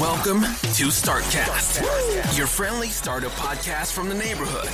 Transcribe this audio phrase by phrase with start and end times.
[0.00, 4.66] Welcome to Startcast, your friendly startup podcast from the neighborhood.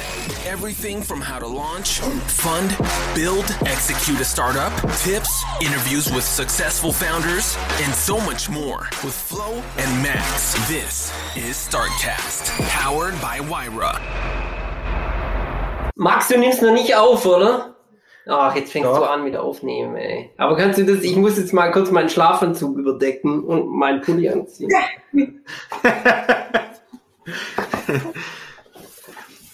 [0.47, 2.75] Everything from how to launch, fund,
[3.15, 9.63] build, execute a startup, tips, interviews with successful founders, and so much more with Flo
[9.77, 10.55] and Max.
[10.69, 14.01] This is Startcast, powered by Wyra.
[15.97, 17.75] Max, du nimmst noch nicht auf, oder?
[18.27, 20.31] Ach, jetzt fängst du an mit Aufnehmen, ey.
[20.37, 24.29] Aber kannst du das, ich muss jetzt mal kurz meinen Schlafanzug überdecken und meinen Pulli
[24.29, 24.71] anziehen.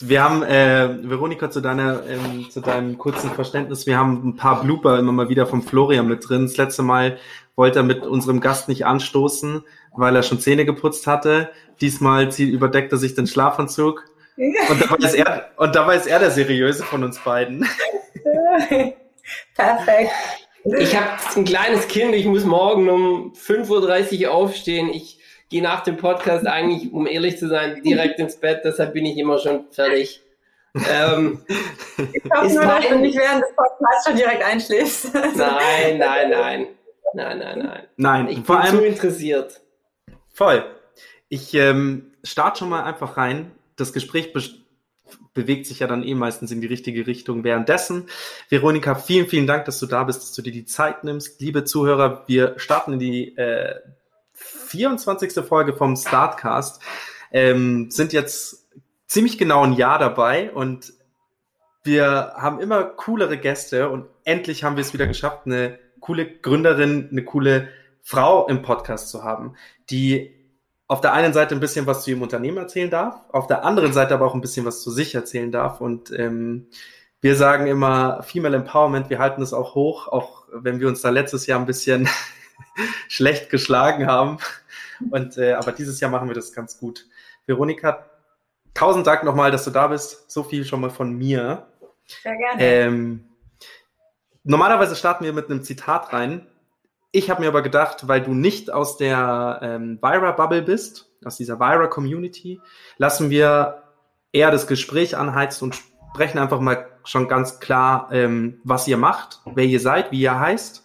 [0.00, 4.62] Wir haben, äh, Veronika, zu deiner, ähm, zu deinem kurzen Verständnis, wir haben ein paar
[4.62, 6.42] Blooper immer mal wieder vom Florian mit drin.
[6.42, 7.16] Das letzte Mal
[7.56, 9.64] wollte er mit unserem Gast nicht anstoßen,
[9.96, 11.48] weil er schon Zähne geputzt hatte.
[11.80, 14.04] Diesmal zieht, überdeckt er sich den Schlafanzug.
[14.36, 17.66] Und dabei ist er, und dabei ist er der Seriöse von uns beiden.
[19.54, 20.12] Perfekt.
[20.78, 24.88] Ich habe ein kleines Kind, ich muss morgen um 5.30 Uhr aufstehen.
[24.90, 29.06] Ich gehe nach dem Podcast eigentlich, um ehrlich zu sein, direkt ins Bett, deshalb bin
[29.06, 30.22] ich immer schon fertig.
[30.90, 31.42] Ähm,
[31.96, 35.14] Ich hoffe nur, dass du nicht während des Podcasts schon direkt einschläfst.
[35.14, 36.66] nein, nein, nein.
[37.14, 37.82] Nein, nein, nein.
[37.96, 39.60] Nein, Ich vor bin allem zu interessiert.
[40.34, 40.64] voll.
[41.28, 43.52] Ich ähm, starte schon mal einfach rein.
[43.76, 44.42] Das Gespräch be
[45.36, 47.44] bewegt sich ja dann eh meistens in die richtige Richtung.
[47.44, 48.08] Währenddessen,
[48.48, 51.40] Veronika, vielen, vielen Dank, dass du da bist, dass du dir die Zeit nimmst.
[51.40, 53.76] Liebe Zuhörer, wir starten in die äh,
[54.32, 55.44] 24.
[55.44, 56.82] Folge vom Startcast.
[57.30, 58.66] Ähm, sind jetzt
[59.06, 60.92] ziemlich genau ein Jahr dabei und
[61.84, 67.08] wir haben immer coolere Gäste und endlich haben wir es wieder geschafft, eine coole Gründerin,
[67.10, 67.68] eine coole
[68.02, 69.54] Frau im Podcast zu haben,
[69.90, 70.35] die
[70.88, 73.92] auf der einen Seite ein bisschen was zu ihrem Unternehmen erzählen darf, auf der anderen
[73.92, 75.80] Seite aber auch ein bisschen was zu sich erzählen darf.
[75.80, 76.68] Und ähm,
[77.20, 81.10] wir sagen immer Female Empowerment, wir halten es auch hoch, auch wenn wir uns da
[81.10, 82.08] letztes Jahr ein bisschen
[83.08, 84.38] schlecht geschlagen haben.
[85.10, 87.06] Und äh, aber dieses Jahr machen wir das ganz gut.
[87.46, 88.06] Veronika,
[88.74, 90.30] tausend Dank nochmal, dass du da bist.
[90.30, 91.66] So viel schon mal von mir.
[92.22, 92.62] Sehr gerne.
[92.62, 93.24] Ähm,
[94.44, 96.46] normalerweise starten wir mit einem Zitat rein.
[97.16, 101.58] Ich habe mir aber gedacht, weil du nicht aus der ähm, Vira-Bubble bist, aus dieser
[101.58, 102.60] Vira-Community,
[102.98, 103.84] lassen wir
[104.32, 105.82] eher das Gespräch anheizen und
[106.12, 110.38] sprechen einfach mal schon ganz klar, ähm, was ihr macht, wer ihr seid, wie ihr
[110.38, 110.84] heißt.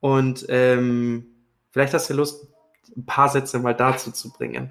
[0.00, 1.34] Und ähm,
[1.70, 2.46] vielleicht hast du Lust,
[2.94, 4.70] ein paar Sätze mal dazu zu bringen.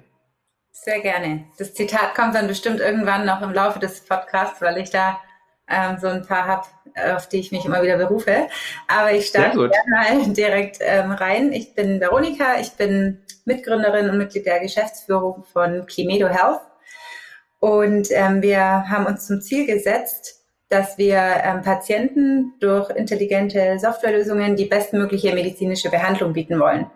[0.70, 1.46] Sehr gerne.
[1.58, 5.18] Das Zitat kommt dann bestimmt irgendwann noch im Laufe des Podcasts, weil ich da
[5.66, 6.68] ähm, so ein paar habe,
[7.14, 8.48] auf die ich mich immer wieder berufe.
[8.86, 11.52] Aber ich starte mal direkt ähm, rein.
[11.52, 16.60] Ich bin Veronika, ich bin Mitgründerin und Mitglied der Geschäftsführung von Kimedo Health.
[17.60, 24.56] Und ähm, wir haben uns zum Ziel gesetzt, dass wir ähm, Patienten durch intelligente Softwarelösungen
[24.56, 26.90] die bestmögliche medizinische Behandlung bieten wollen.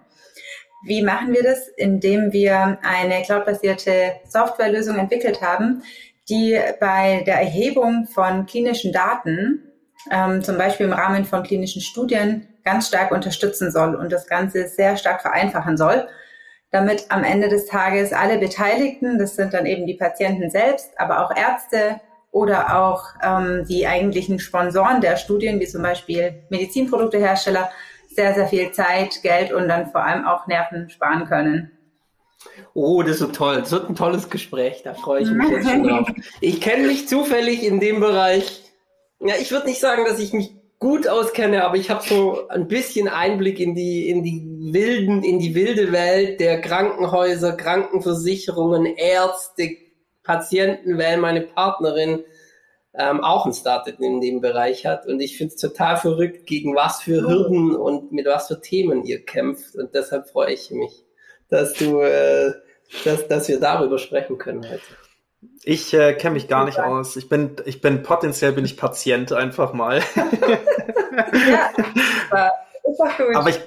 [0.84, 1.68] Wie machen wir das?
[1.76, 5.82] Indem wir eine cloudbasierte Softwarelösung entwickelt haben,
[6.28, 9.67] die bei der Erhebung von klinischen Daten,
[10.10, 14.68] ähm, zum Beispiel im Rahmen von klinischen Studien, ganz stark unterstützen soll und das Ganze
[14.68, 16.06] sehr stark vereinfachen soll,
[16.70, 21.24] damit am Ende des Tages alle Beteiligten, das sind dann eben die Patienten selbst, aber
[21.24, 27.70] auch Ärzte oder auch ähm, die eigentlichen Sponsoren der Studien, wie zum Beispiel Medizinproduktehersteller,
[28.10, 31.70] sehr, sehr viel Zeit, Geld und dann vor allem auch Nerven sparen können.
[32.74, 33.56] Oh, das wird toll.
[33.60, 34.82] Das wird ein tolles Gespräch.
[34.84, 36.08] Da freue ich mich jetzt schon drauf.
[36.40, 38.67] Ich kenne mich zufällig in dem Bereich.
[39.20, 42.68] Ja, ich würde nicht sagen, dass ich mich gut auskenne, aber ich habe so ein
[42.68, 49.76] bisschen Einblick in die in die wilden in die wilde Welt der Krankenhäuser, Krankenversicherungen, Ärzte,
[50.22, 52.22] Patienten, weil meine Partnerin
[52.94, 55.06] ähm, auch ein Startup in dem Bereich hat.
[55.06, 59.04] Und ich finde es total verrückt, gegen was für Hürden und mit was für Themen
[59.04, 59.74] ihr kämpft.
[59.74, 61.04] Und deshalb freue ich mich,
[61.48, 62.52] dass du äh,
[63.04, 65.07] dass, dass wir darüber sprechen können heute.
[65.62, 67.16] Ich äh, kenne mich gar nicht aus.
[67.16, 70.02] Ich bin, ich bin potenziell bin ich Patient einfach mal.
[71.32, 72.52] Ja, super.
[72.84, 73.34] ist doch gut.
[73.34, 73.60] aber ich,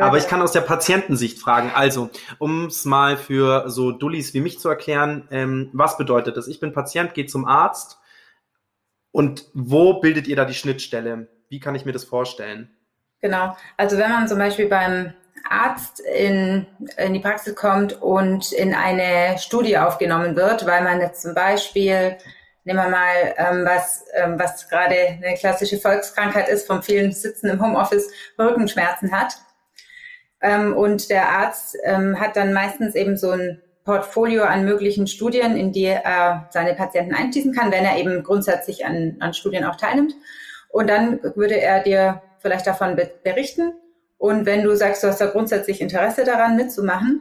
[0.00, 1.70] aber ich kann aus der Patientensicht fragen.
[1.74, 6.48] Also, um es mal für so Dullis wie mich zu erklären, ähm, was bedeutet das?
[6.48, 7.98] Ich bin Patient, gehe zum Arzt.
[9.12, 11.28] Und wo bildet ihr da die Schnittstelle?
[11.48, 12.70] Wie kann ich mir das vorstellen?
[13.20, 13.56] Genau.
[13.76, 15.12] Also wenn man zum Beispiel beim
[15.50, 16.66] Arzt in,
[16.96, 22.16] in die Praxis kommt und in eine Studie aufgenommen wird, weil man jetzt zum Beispiel,
[22.64, 27.48] nehmen wir mal, ähm, was, ähm, was gerade eine klassische Volkskrankheit ist, vom vielen Sitzen
[27.48, 29.34] im Homeoffice, Rückenschmerzen hat.
[30.40, 35.56] Ähm, und der Arzt ähm, hat dann meistens eben so ein Portfolio an möglichen Studien,
[35.56, 39.76] in die er seine Patienten einschließen kann, wenn er eben grundsätzlich an, an Studien auch
[39.76, 40.14] teilnimmt.
[40.68, 43.72] Und dann würde er dir vielleicht davon berichten
[44.18, 47.20] und wenn du sagst, du hast da grundsätzlich Interesse daran mitzumachen,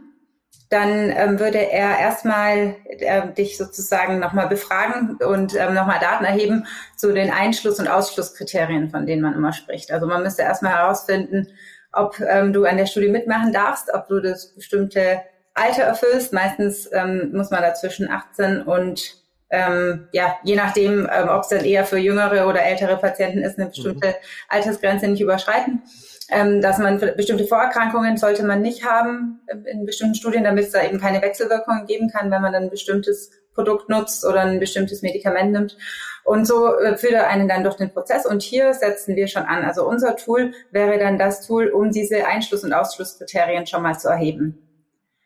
[0.69, 6.65] dann ähm, würde er erstmal äh, dich sozusagen nochmal befragen und ähm, nochmal Daten erheben
[6.97, 9.91] zu den Einschluss- und Ausschlusskriterien, von denen man immer spricht.
[9.91, 11.47] Also man müsste erstmal herausfinden,
[11.91, 15.21] ob ähm, du an der Studie mitmachen darfst, ob du das bestimmte
[15.53, 16.33] Alter erfüllst.
[16.33, 21.49] Meistens ähm, muss man da zwischen 18 und ähm, ja, je nachdem, ähm, ob es
[21.49, 24.13] dann eher für jüngere oder ältere Patienten ist, eine bestimmte mhm.
[24.49, 25.83] Altersgrenze nicht überschreiten
[26.29, 30.83] ähm, dass man bestimmte Vorerkrankungen sollte man nicht haben in bestimmten Studien, damit es da
[30.83, 35.01] eben keine Wechselwirkungen geben kann, wenn man dann ein bestimmtes Produkt nutzt oder ein bestimmtes
[35.01, 35.77] Medikament nimmt.
[36.23, 38.25] Und so äh, führt er einen dann durch den Prozess.
[38.25, 39.63] Und hier setzen wir schon an.
[39.63, 44.09] Also unser Tool wäre dann das Tool, um diese Einschluss- und Ausschlusskriterien schon mal zu
[44.09, 44.57] erheben.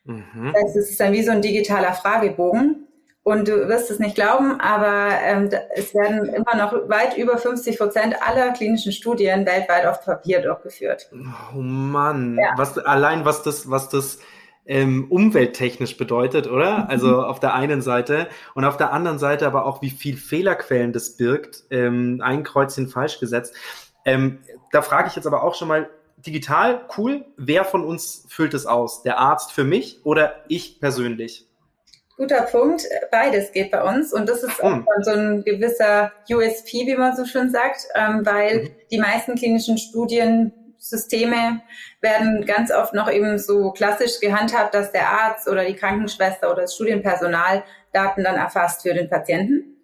[0.04, 0.52] Mhm.
[0.52, 2.86] Das heißt, es ist dann wie so ein digitaler Fragebogen.
[3.22, 7.76] Und du wirst es nicht glauben, aber ähm, es werden immer noch weit über 50
[7.76, 11.10] Prozent aller klinischen Studien weltweit auf Papier durchgeführt.
[11.54, 12.54] Oh Mann, ja.
[12.56, 14.20] was allein was das, was das
[14.64, 16.78] ähm, umwelttechnisch bedeutet, oder?
[16.78, 16.84] Mhm.
[16.88, 20.92] Also auf der einen Seite und auf der anderen Seite aber auch, wie viel Fehlerquellen
[20.92, 21.64] das birgt.
[21.70, 23.54] Ähm, ein Kreuzchen falsch gesetzt.
[24.06, 24.38] Ähm,
[24.72, 28.66] da frage ich jetzt aber auch schon mal, digital, cool, wer von uns füllt es
[28.66, 29.02] aus?
[29.02, 31.49] Der Arzt für mich oder ich persönlich?
[32.20, 32.86] Guter Punkt.
[33.10, 37.24] Beides geht bei uns und das ist auch so ein gewisser USP, wie man so
[37.24, 38.70] schön sagt, ähm, weil mhm.
[38.90, 41.62] die meisten klinischen Studiensysteme
[42.02, 46.60] werden ganz oft noch eben so klassisch gehandhabt, dass der Arzt oder die Krankenschwester oder
[46.62, 47.64] das Studienpersonal
[47.94, 49.79] Daten dann erfasst für den Patienten.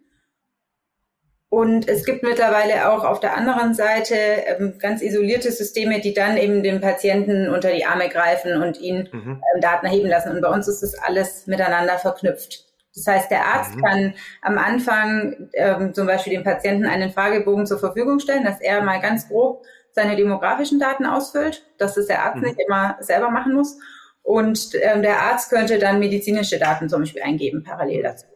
[1.57, 6.37] Und es gibt mittlerweile auch auf der anderen Seite ähm, ganz isolierte Systeme, die dann
[6.37, 9.43] eben dem Patienten unter die Arme greifen und ihn mhm.
[9.55, 10.33] ähm, Daten erheben lassen.
[10.33, 12.67] Und bei uns ist das alles miteinander verknüpft.
[12.95, 13.83] Das heißt, der Arzt mhm.
[13.83, 18.83] kann am Anfang ähm, zum Beispiel dem Patienten einen Fragebogen zur Verfügung stellen, dass er
[18.83, 22.49] mal ganz grob seine demografischen Daten ausfüllt, dass es der Arzt mhm.
[22.49, 23.79] nicht immer selber machen muss.
[24.23, 28.27] Und ähm, der Arzt könnte dann medizinische Daten zum Beispiel eingeben, parallel dazu.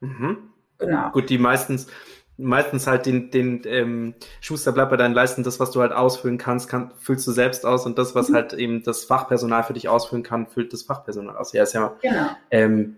[0.00, 0.48] Mhm.
[0.78, 1.10] Genau.
[1.10, 1.86] Gut, die meistens,
[2.36, 6.38] meistens halt den, den ähm, Schuster bleibt bei deinen Leisten, das, was du halt ausfüllen
[6.38, 8.34] kannst, kann, füllst du selbst aus und das, was mhm.
[8.34, 11.52] halt eben das Fachpersonal für dich ausfüllen kann, füllt das Fachpersonal aus.
[11.52, 12.30] Ja, ist ja genau.
[12.50, 12.96] Ähm,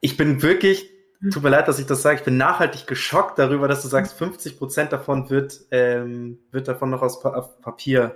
[0.00, 1.30] ich bin wirklich, mhm.
[1.30, 4.12] tut mir leid, dass ich das sage, ich bin nachhaltig geschockt darüber, dass du sagst,
[4.14, 8.14] 50 Prozent davon wird, ähm, wird davon noch aus pa Papier.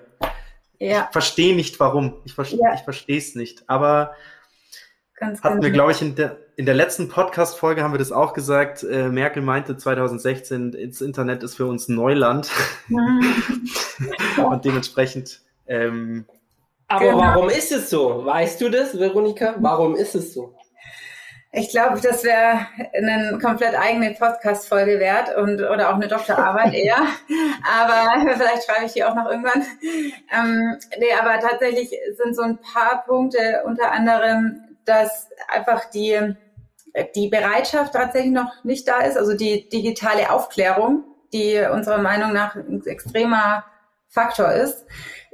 [0.79, 1.07] Ja.
[1.07, 2.21] Ich verstehe nicht, warum.
[2.25, 2.75] Ich, ver ja.
[2.75, 3.69] ich verstehe es nicht.
[3.69, 4.13] Aber
[5.19, 8.33] Ganz Hatten wir, glaube ich, in der, in der letzten Podcast-Folge haben wir das auch
[8.33, 8.83] gesagt.
[8.83, 12.51] Äh, Merkel meinte 2016, das Internet ist für uns Neuland.
[14.45, 15.41] Und dementsprechend.
[15.69, 16.25] Ähm,
[16.89, 17.19] Aber genau.
[17.19, 18.25] warum ist es so?
[18.25, 19.55] Weißt du das, Veronika?
[19.59, 20.53] Warum ist es so?
[21.53, 26.99] Ich glaube, das wäre eine komplett eigene Podcast-Folge wert und oder auch eine Doktorarbeit eher.
[27.73, 29.63] aber vielleicht schreibe ich die auch noch irgendwann.
[30.37, 36.35] Ähm, nee, aber tatsächlich sind so ein paar Punkte, unter anderem dass einfach die,
[37.15, 42.55] die Bereitschaft tatsächlich noch nicht da ist, also die digitale Aufklärung, die unserer Meinung nach
[42.55, 43.65] ein extremer
[44.09, 44.87] Faktor ist.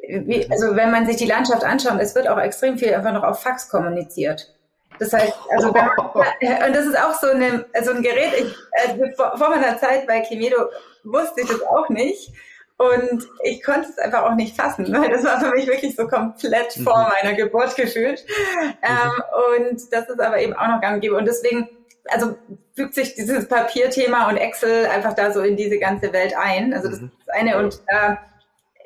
[0.06, 3.22] Wie, also wenn man sich die Landschaft anschaut, es wird auch extrem viel einfach noch
[3.22, 4.54] auf Fax kommuniziert.
[4.98, 8.54] Das heißt, also man, und das ist auch so, eine, so ein Gerät, ich,
[8.86, 10.68] also vor meiner Zeit bei Climedo
[11.04, 12.32] wusste ich das auch nicht.
[12.76, 16.08] Und ich konnte es einfach auch nicht fassen, weil das war für mich wirklich so
[16.08, 16.82] komplett mhm.
[16.82, 18.24] vor meiner Geburt gefühlt.
[18.26, 18.74] Mhm.
[18.82, 21.16] Ähm, und das ist aber eben auch noch gang und gäbe.
[21.16, 21.68] Und deswegen,
[22.08, 22.36] also
[22.74, 26.74] fügt sich dieses Papierthema und Excel einfach da so in diese ganze Welt ein.
[26.74, 27.06] Also das mhm.
[27.06, 27.58] ist das eine.
[27.58, 28.18] Und da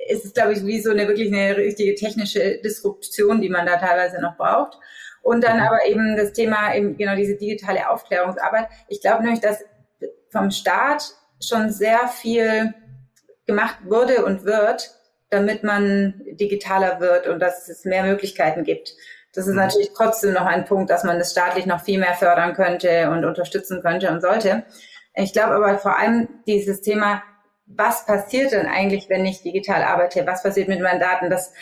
[0.07, 3.76] ist es, glaube ich, wie so eine wirklich eine richtige technische Disruption, die man da
[3.76, 4.78] teilweise noch braucht.
[5.23, 5.62] Und dann mhm.
[5.62, 8.68] aber eben das Thema eben genau diese digitale Aufklärungsarbeit.
[8.88, 9.64] Ich glaube nämlich, dass
[10.30, 12.75] vom Staat schon sehr viel
[13.49, 14.95] gemacht wurde und wird,
[15.31, 18.95] damit man digitaler wird und dass es mehr Möglichkeiten gibt.
[19.35, 19.61] Das ist mhm.
[19.61, 23.25] natürlich trotzdem noch ein Punkt, dass man das staatlich noch viel mehr fördern könnte und
[23.25, 24.64] unterstützen könnte und sollte.
[25.14, 27.23] Ich glaube aber vor allem dieses Thema,
[27.67, 30.26] was passiert denn eigentlich, wenn ich digital arbeite?
[30.26, 31.28] Was passiert mit meinen Daten?
[31.28, 31.52] Das,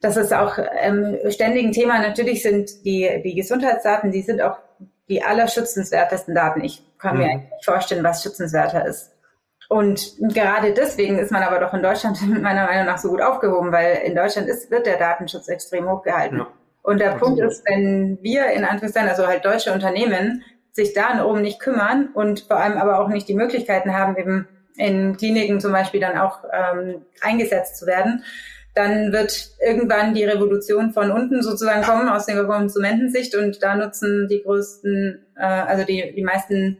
[0.00, 1.98] das ist auch ähm, ständig ein Thema.
[1.98, 4.58] Natürlich sind die, die Gesundheitsdaten, die sind auch
[5.08, 6.62] die allerschützenswertesten Daten.
[6.62, 7.22] Ich kann mhm.
[7.22, 9.12] mir nicht vorstellen, was schützenswerter ist.
[9.68, 13.70] Und gerade deswegen ist man aber doch in Deutschland meiner Meinung nach so gut aufgehoben,
[13.70, 16.38] weil in Deutschland ist, wird der Datenschutz extrem hochgehalten.
[16.38, 16.46] Ja.
[16.82, 17.36] Und der Absolut.
[17.36, 22.08] Punkt ist, wenn wir in Anführungszeichen, also halt deutsche Unternehmen, sich da oben nicht kümmern
[22.14, 26.16] und vor allem aber auch nicht die Möglichkeiten haben, eben in Kliniken zum Beispiel dann
[26.16, 28.24] auch ähm, eingesetzt zu werden,
[28.74, 34.28] dann wird irgendwann die Revolution von unten sozusagen kommen aus der Konsumentensicht und da nutzen
[34.28, 36.78] die größten, äh, also die, die meisten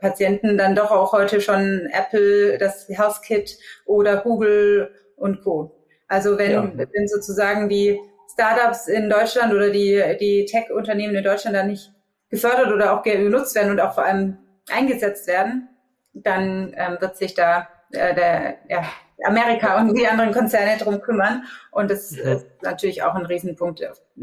[0.00, 5.84] Patienten dann doch auch heute schon Apple, das HealthKit oder Google und Co.
[6.08, 6.72] Also wenn, ja.
[6.76, 8.00] wenn sozusagen die
[8.32, 11.92] Startups in Deutschland oder die, die Tech-Unternehmen in Deutschland dann nicht
[12.30, 14.38] gefördert oder auch genutzt werden und auch vor allem
[14.70, 15.68] eingesetzt werden,
[16.12, 18.84] dann ähm, wird sich da äh, der, ja,
[19.24, 21.44] Amerika und die anderen Konzerne drum kümmern.
[21.70, 22.18] Und das mhm.
[22.18, 23.82] ist natürlich auch ein Riesenpunkt.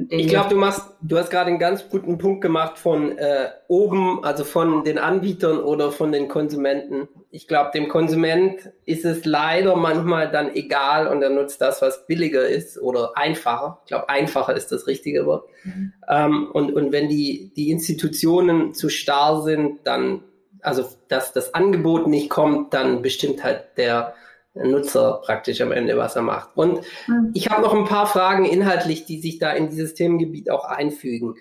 [0.10, 4.24] ich glaube, du machst, du hast gerade einen ganz guten Punkt gemacht von äh, oben,
[4.24, 7.08] also von den Anbietern oder von den Konsumenten.
[7.32, 12.06] Ich glaube, dem Konsument ist es leider manchmal dann egal und er nutzt das, was
[12.06, 13.80] billiger ist oder einfacher.
[13.84, 15.50] Ich glaube, einfacher ist das richtige Wort.
[15.64, 15.94] Mhm.
[16.08, 20.24] Ähm, und, und wenn die, die Institutionen zu starr sind, dann,
[20.62, 24.14] also dass das Angebot nicht kommt, dann bestimmt halt der
[24.56, 26.50] Nutzer praktisch am Ende, was er macht.
[26.56, 27.32] Und mhm.
[27.34, 31.36] ich habe noch ein paar Fragen inhaltlich, die sich da in dieses Themengebiet auch einfügen.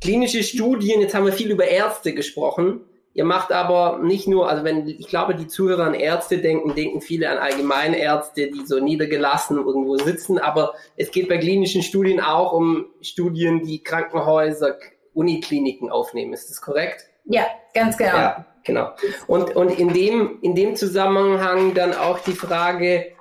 [0.00, 2.80] Klinische Studien, jetzt haben wir viel über Ärzte gesprochen.
[3.14, 7.00] Ihr macht aber nicht nur, also wenn, ich glaube, die Zuhörer an Ärzte denken, denken
[7.00, 12.52] viele an Allgemeinärzte, die so niedergelassen irgendwo sitzen, aber es geht bei klinischen Studien auch
[12.52, 14.76] um Studien, die Krankenhäuser,
[15.14, 16.32] Unikliniken aufnehmen.
[16.32, 17.06] Ist das korrekt?
[17.24, 18.12] Ja, ganz genau.
[18.12, 18.46] Ja.
[18.68, 18.92] Genau.
[19.26, 23.12] Und, und in, dem, in dem Zusammenhang dann auch die Frage,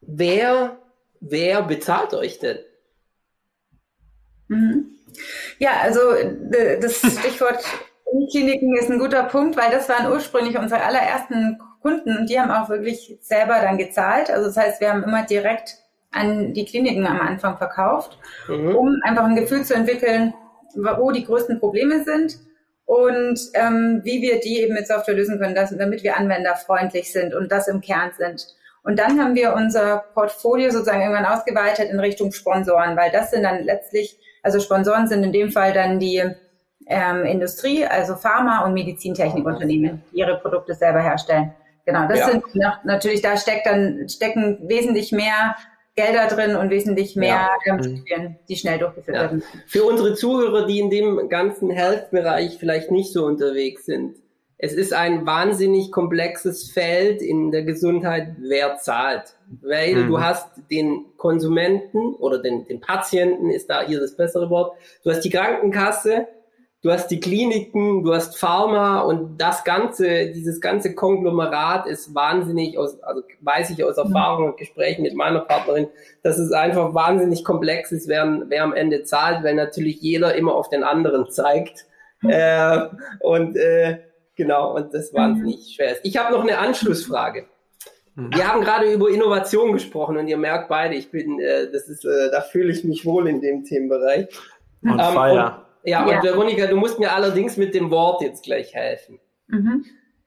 [0.00, 0.78] wer,
[1.20, 2.58] wer bezahlt euch denn?
[4.48, 4.92] Mhm.
[5.58, 6.00] Ja, also
[6.80, 7.62] das Stichwort
[8.30, 12.50] Kliniken ist ein guter Punkt, weil das waren ursprünglich unsere allerersten Kunden und die haben
[12.50, 14.30] auch wirklich selber dann gezahlt.
[14.30, 15.76] Also das heißt, wir haben immer direkt
[16.12, 18.18] an die Kliniken am Anfang verkauft,
[18.48, 18.74] mhm.
[18.74, 20.32] um einfach ein Gefühl zu entwickeln,
[20.74, 22.38] wo die größten Probleme sind
[22.86, 27.34] und ähm, wie wir die eben mit Software lösen können, dass, damit wir anwenderfreundlich sind
[27.34, 28.46] und das im Kern sind.
[28.84, 33.42] Und dann haben wir unser Portfolio sozusagen irgendwann ausgeweitet in Richtung Sponsoren, weil das sind
[33.42, 36.22] dann letztlich, also Sponsoren sind in dem Fall dann die
[36.86, 41.52] ähm, Industrie, also Pharma- und Medizintechnikunternehmen, die ihre Produkte selber herstellen.
[41.84, 42.30] Genau, das ja.
[42.30, 42.44] sind
[42.84, 45.56] natürlich, da steckt dann, stecken wesentlich mehr
[45.96, 47.78] Gelder drin und wesentlich mehr ja.
[47.78, 49.22] Studien, die schnell durchgeführt ja.
[49.22, 49.42] werden.
[49.66, 54.16] Für unsere Zuhörer, die in dem ganzen Health-Bereich vielleicht nicht so unterwegs sind,
[54.58, 59.34] es ist ein wahnsinnig komplexes Feld in der Gesundheit, wer zahlt.
[59.60, 60.08] Weil mhm.
[60.08, 65.10] du hast den Konsumenten oder den, den Patienten, ist da hier das bessere Wort, du
[65.10, 66.26] hast die Krankenkasse,
[66.86, 72.78] du hast die Kliniken, du hast Pharma und das ganze, dieses ganze Konglomerat ist wahnsinnig
[72.78, 75.88] aus, also weiß ich aus Erfahrung und Gesprächen mit meiner Partnerin,
[76.22, 80.54] dass es einfach wahnsinnig komplex ist, wer, wer am Ende zahlt, weil natürlich jeder immer
[80.54, 81.86] auf den anderen zeigt.
[82.22, 82.82] Äh,
[83.18, 83.98] und äh,
[84.36, 86.02] genau, und das wahnsinnig schwer ist.
[86.04, 87.46] Ich habe noch eine Anschlussfrage.
[88.14, 92.04] Wir haben gerade über Innovation gesprochen und ihr merkt beide, ich bin, äh, das ist,
[92.04, 94.28] äh, da fühle ich mich wohl in dem Themenbereich.
[94.84, 95.65] On ähm, fire.
[95.86, 99.20] Ja, ja, und Veronika, du musst mir allerdings mit dem Wort jetzt gleich helfen.
[99.46, 99.84] Mhm.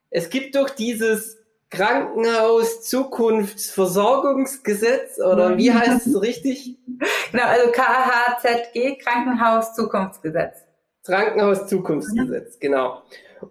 [0.10, 1.38] Es gibt doch dieses
[1.70, 6.78] Krankenhaus Zukunftsversorgungsgesetz oder wie heißt es richtig?
[7.32, 10.66] Genau, also KHZG, Krankenhaus Zukunftsgesetz.
[11.06, 12.60] Krankenhaus Zukunftsgesetz, mhm.
[12.60, 13.04] genau.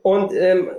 [0.03, 0.73] Und ähm,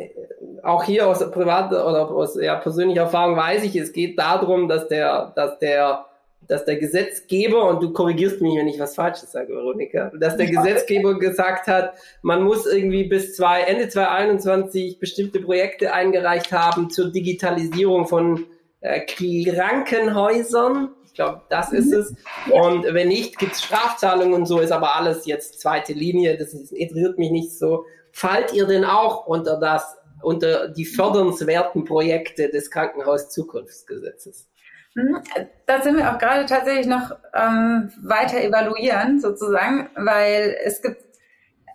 [0.61, 4.89] auch hier aus privater oder aus ja, persönlicher Erfahrung weiß ich, es geht darum, dass
[4.89, 6.08] der, dass der
[6.49, 10.47] dass der Gesetzgeber, und du korrigierst mich, wenn ich was Falsches sage, Veronika, dass der
[10.47, 17.11] Gesetzgeber gesagt hat, man muss irgendwie bis zwei, Ende 2021 bestimmte Projekte eingereicht haben zur
[17.11, 18.47] Digitalisierung von
[18.81, 20.89] äh, Krankenhäusern.
[21.05, 22.15] Ich glaube, das ist es.
[22.51, 26.35] Und wenn nicht, gibt es Strafzahlungen und so, ist aber alles jetzt zweite Linie.
[26.35, 27.85] Das interessiert mich nicht so.
[28.11, 34.49] Fallt ihr denn auch unter das, unter die fördernswerten Projekte des Krankenhaus-Zukunftsgesetzes?
[34.95, 35.21] Hm,
[35.67, 41.09] da sind wir auch gerade tatsächlich noch ähm, weiter evaluieren, sozusagen, weil es gibt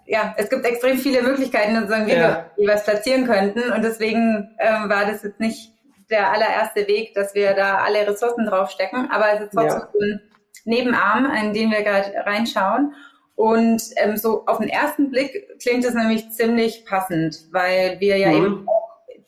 [0.07, 2.51] ja, es gibt extrem viele Möglichkeiten, sozusagen, wie ja.
[2.57, 3.73] wir jeweils platzieren könnten.
[3.73, 5.73] Und deswegen ähm, war das jetzt nicht
[6.11, 9.11] der allererste Weg, dass wir da alle Ressourcen draufstecken.
[9.11, 10.15] Aber es ist trotzdem ja.
[10.15, 10.21] ein
[10.65, 12.93] Nebenarm, in den wir gerade reinschauen.
[13.35, 18.31] Und ähm, so auf den ersten Blick klingt es nämlich ziemlich passend, weil wir ja
[18.31, 18.37] mhm.
[18.37, 18.67] eben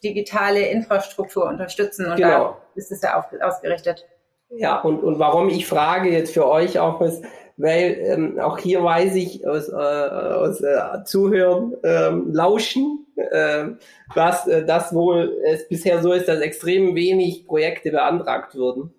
[0.08, 2.28] digitale Infrastruktur unterstützen und genau.
[2.28, 4.06] da ist es ja auf, ausgerichtet.
[4.50, 7.24] Ja, und, und warum ich frage jetzt für euch auch ist,
[7.56, 13.64] weil ähm, auch hier weiß ich aus, äh, aus äh, Zuhören, ähm, Lauschen, äh,
[14.14, 18.92] was äh, das wohl es bisher so ist, dass extrem wenig Projekte beantragt wurden.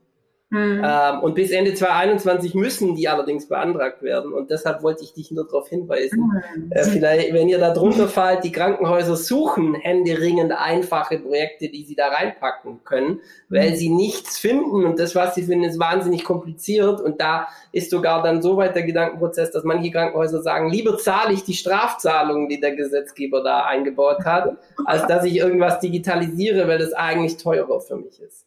[0.49, 0.81] Mhm.
[0.85, 4.31] Ähm, und bis Ende 2021 müssen die allerdings beantragt werden.
[4.31, 6.31] Und deshalb wollte ich dich nur darauf hinweisen.
[6.55, 6.71] Mhm.
[6.71, 11.95] Äh, vielleicht, wenn ihr da drunter fallt, die Krankenhäuser suchen händeringend einfache Projekte, die sie
[11.95, 13.75] da reinpacken können, weil mhm.
[13.75, 14.85] sie nichts finden.
[14.85, 17.01] Und das, was sie finden, ist wahnsinnig kompliziert.
[17.01, 21.33] Und da ist sogar dann so weit der Gedankenprozess, dass manche Krankenhäuser sagen, lieber zahle
[21.33, 26.79] ich die Strafzahlungen, die der Gesetzgeber da eingebaut hat, als dass ich irgendwas digitalisiere, weil
[26.79, 28.46] das eigentlich teurer für mich ist.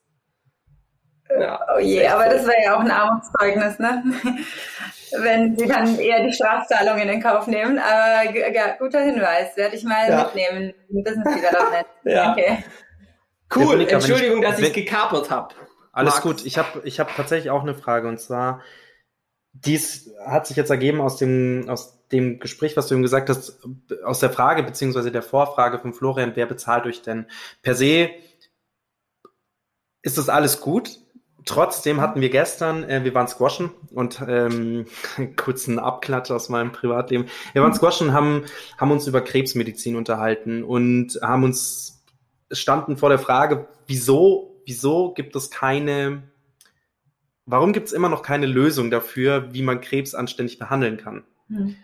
[1.38, 4.02] Ja, oh je, aber das wäre ja auch ein Armutszeugnis, ne?
[5.18, 7.78] Wenn sie dann eher die Strafzahlungen in Kauf nehmen.
[7.78, 10.24] Aber ja, guter Hinweis, werde ich mal ja.
[10.24, 10.72] mitnehmen.
[10.88, 11.86] Business Development.
[12.04, 12.32] ja.
[12.32, 12.64] Okay.
[13.54, 15.54] Cool, Entschuldigung, dass ich gekapert habe.
[15.92, 16.22] Alles Max.
[16.22, 16.46] gut.
[16.46, 18.62] Ich habe ich hab tatsächlich auch eine Frage und zwar,
[19.52, 23.60] dies hat sich jetzt ergeben aus dem, aus dem Gespräch, was du ihm gesagt hast,
[24.04, 27.26] aus der Frage beziehungsweise der Vorfrage von Florian, wer bezahlt euch denn?
[27.62, 28.10] Per se
[30.02, 30.99] ist das alles gut,
[31.44, 34.86] Trotzdem hatten wir gestern, äh, wir waren squashen und ähm,
[35.36, 37.26] kurzen Abklatsch aus meinem Privatleben.
[37.52, 38.44] Wir waren squashen, haben,
[38.78, 42.04] haben uns über Krebsmedizin unterhalten und haben uns
[42.52, 46.22] standen vor der Frage, wieso, wieso gibt es keine,
[47.46, 51.24] warum gibt es immer noch keine Lösung dafür, wie man Krebs anständig behandeln kann?
[51.48, 51.76] Hm.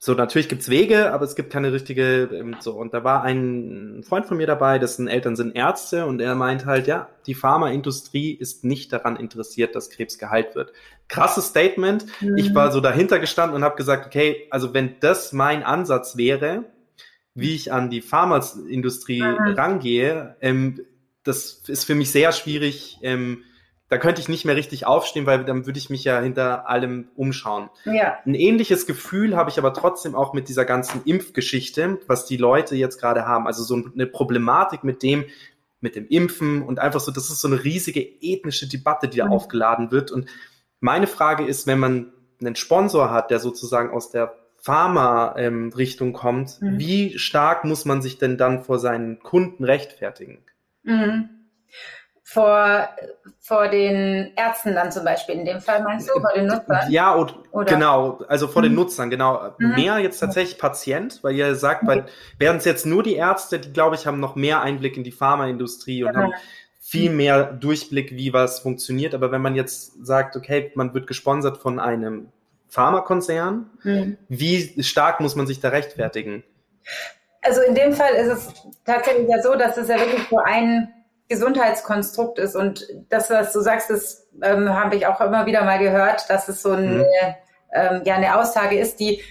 [0.00, 2.72] So, natürlich gibt's Wege, aber es gibt keine richtige, ähm, so.
[2.72, 6.66] Und da war ein Freund von mir dabei, dessen Eltern sind Ärzte und er meint
[6.66, 10.72] halt, ja, die Pharmaindustrie ist nicht daran interessiert, dass Krebs geheilt wird.
[11.08, 12.06] Krasses Statement.
[12.20, 12.36] Mhm.
[12.36, 16.64] Ich war so dahinter gestanden und habe gesagt, okay, also wenn das mein Ansatz wäre,
[17.34, 19.54] wie ich an die Pharmaindustrie mhm.
[19.54, 20.80] rangehe, ähm,
[21.24, 23.42] das ist für mich sehr schwierig, ähm,
[23.88, 27.08] da könnte ich nicht mehr richtig aufstehen, weil dann würde ich mich ja hinter allem
[27.16, 27.70] umschauen.
[27.84, 28.18] Ja.
[28.26, 32.76] Ein ähnliches Gefühl habe ich aber trotzdem auch mit dieser ganzen Impfgeschichte, was die Leute
[32.76, 33.46] jetzt gerade haben.
[33.46, 35.24] Also so eine Problematik mit dem,
[35.80, 39.26] mit dem Impfen und einfach so, das ist so eine riesige ethnische Debatte, die da
[39.26, 39.32] mhm.
[39.32, 40.10] aufgeladen wird.
[40.10, 40.28] Und
[40.80, 46.60] meine Frage ist, wenn man einen Sponsor hat, der sozusagen aus der Pharma-Richtung ähm, kommt,
[46.60, 46.78] mhm.
[46.78, 50.40] wie stark muss man sich denn dann vor seinen Kunden rechtfertigen?
[50.82, 51.30] Mhm
[52.30, 52.90] vor,
[53.40, 56.90] vor den Ärzten dann zum Beispiel in dem Fall meinst du, vor den Nutzern?
[56.90, 57.64] Ja, und, Oder?
[57.64, 58.66] genau, also vor mhm.
[58.66, 59.54] den Nutzern, genau.
[59.56, 59.74] Mhm.
[59.74, 62.04] Mehr jetzt tatsächlich Patient, weil ihr sagt, weil
[62.38, 65.10] wären es jetzt nur die Ärzte, die glaube ich haben noch mehr Einblick in die
[65.10, 66.24] Pharmaindustrie und genau.
[66.24, 66.34] haben
[66.78, 69.14] viel mehr Durchblick, wie was funktioniert.
[69.14, 72.28] Aber wenn man jetzt sagt, okay, man wird gesponsert von einem
[72.68, 74.18] Pharmakonzern, mhm.
[74.28, 76.44] wie stark muss man sich da rechtfertigen?
[77.40, 78.52] Also in dem Fall ist es
[78.84, 80.92] tatsächlich ja so, dass es ja wirklich so ein
[81.28, 82.56] Gesundheitskonstrukt ist.
[82.56, 86.48] Und das, was du sagst, das ähm, habe ich auch immer wieder mal gehört, dass
[86.48, 87.04] es so eine, mhm.
[87.72, 89.22] ähm, ja, eine Aussage ist, die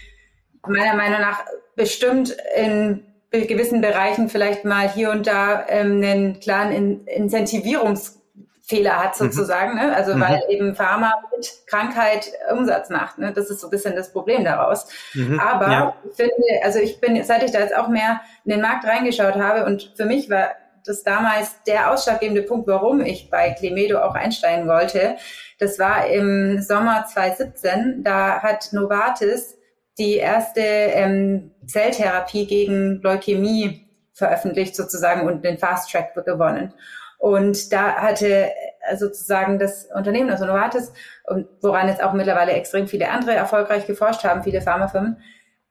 [0.68, 1.44] meiner Meinung nach
[1.76, 9.20] bestimmt in gewissen Bereichen vielleicht mal hier und da ähm, einen klaren in Incentivierungsfehler hat
[9.20, 9.26] mhm.
[9.26, 9.74] sozusagen.
[9.74, 9.80] Mhm.
[9.80, 9.96] Ne?
[9.96, 10.22] Also mhm.
[10.22, 13.18] weil eben Pharma mit Krankheit Umsatz macht.
[13.18, 13.32] Ne?
[13.34, 14.88] Das ist so ein bisschen das Problem daraus.
[15.14, 15.40] Mhm.
[15.40, 15.96] Aber ja.
[16.10, 16.34] ich finde,
[16.64, 19.94] also ich bin, seit ich da jetzt auch mehr in den Markt reingeschaut habe und
[19.96, 20.52] für mich war
[20.88, 25.18] das damals der ausschlaggebende Punkt, warum ich bei Clemedo auch einsteigen wollte.
[25.60, 28.04] Das war im Sommer 2017.
[28.04, 29.58] Da hat Novartis
[29.98, 36.74] die erste ähm, Zelltherapie gegen Leukämie veröffentlicht sozusagen und den Fast Track gewonnen.
[37.18, 40.94] Und da hatte äh, sozusagen das Unternehmen, also Novartis,
[41.26, 45.18] und woran jetzt auch mittlerweile extrem viele andere erfolgreich geforscht haben, viele Pharmafirmen,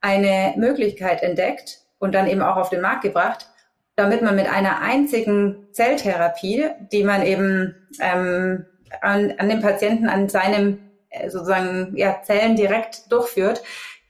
[0.01, 3.47] eine Möglichkeit entdeckt und dann eben auch auf den Markt gebracht,
[3.97, 8.67] damit man mit einer einzigen Zelltherapie, die man eben ähm,
[9.01, 10.79] an, an dem Patienten, an seinem
[11.11, 13.63] äh, sozusagen ja, Zellen direkt durchführt,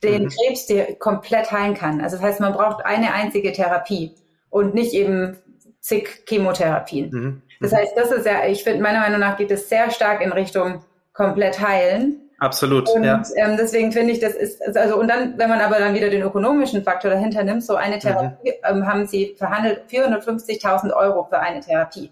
[0.03, 0.29] den mhm.
[0.29, 0.67] Krebs
[0.99, 2.01] komplett heilen kann.
[2.01, 4.13] Also das heißt, man braucht eine einzige Therapie
[4.49, 5.37] und nicht eben
[5.79, 7.09] zig Chemotherapien.
[7.09, 7.41] Mhm.
[7.61, 10.31] Das heißt, das ist ja, ich finde, meiner Meinung nach geht es sehr stark in
[10.31, 12.26] Richtung komplett heilen.
[12.39, 12.87] Absolut.
[12.89, 13.21] Und ja.
[13.35, 16.21] ähm, deswegen finde ich, das ist, also und dann, wenn man aber dann wieder den
[16.21, 18.77] ökonomischen Faktor dahinter nimmt, so eine Therapie mhm.
[18.77, 22.11] ähm, haben sie verhandelt 450.000 Euro für eine Therapie.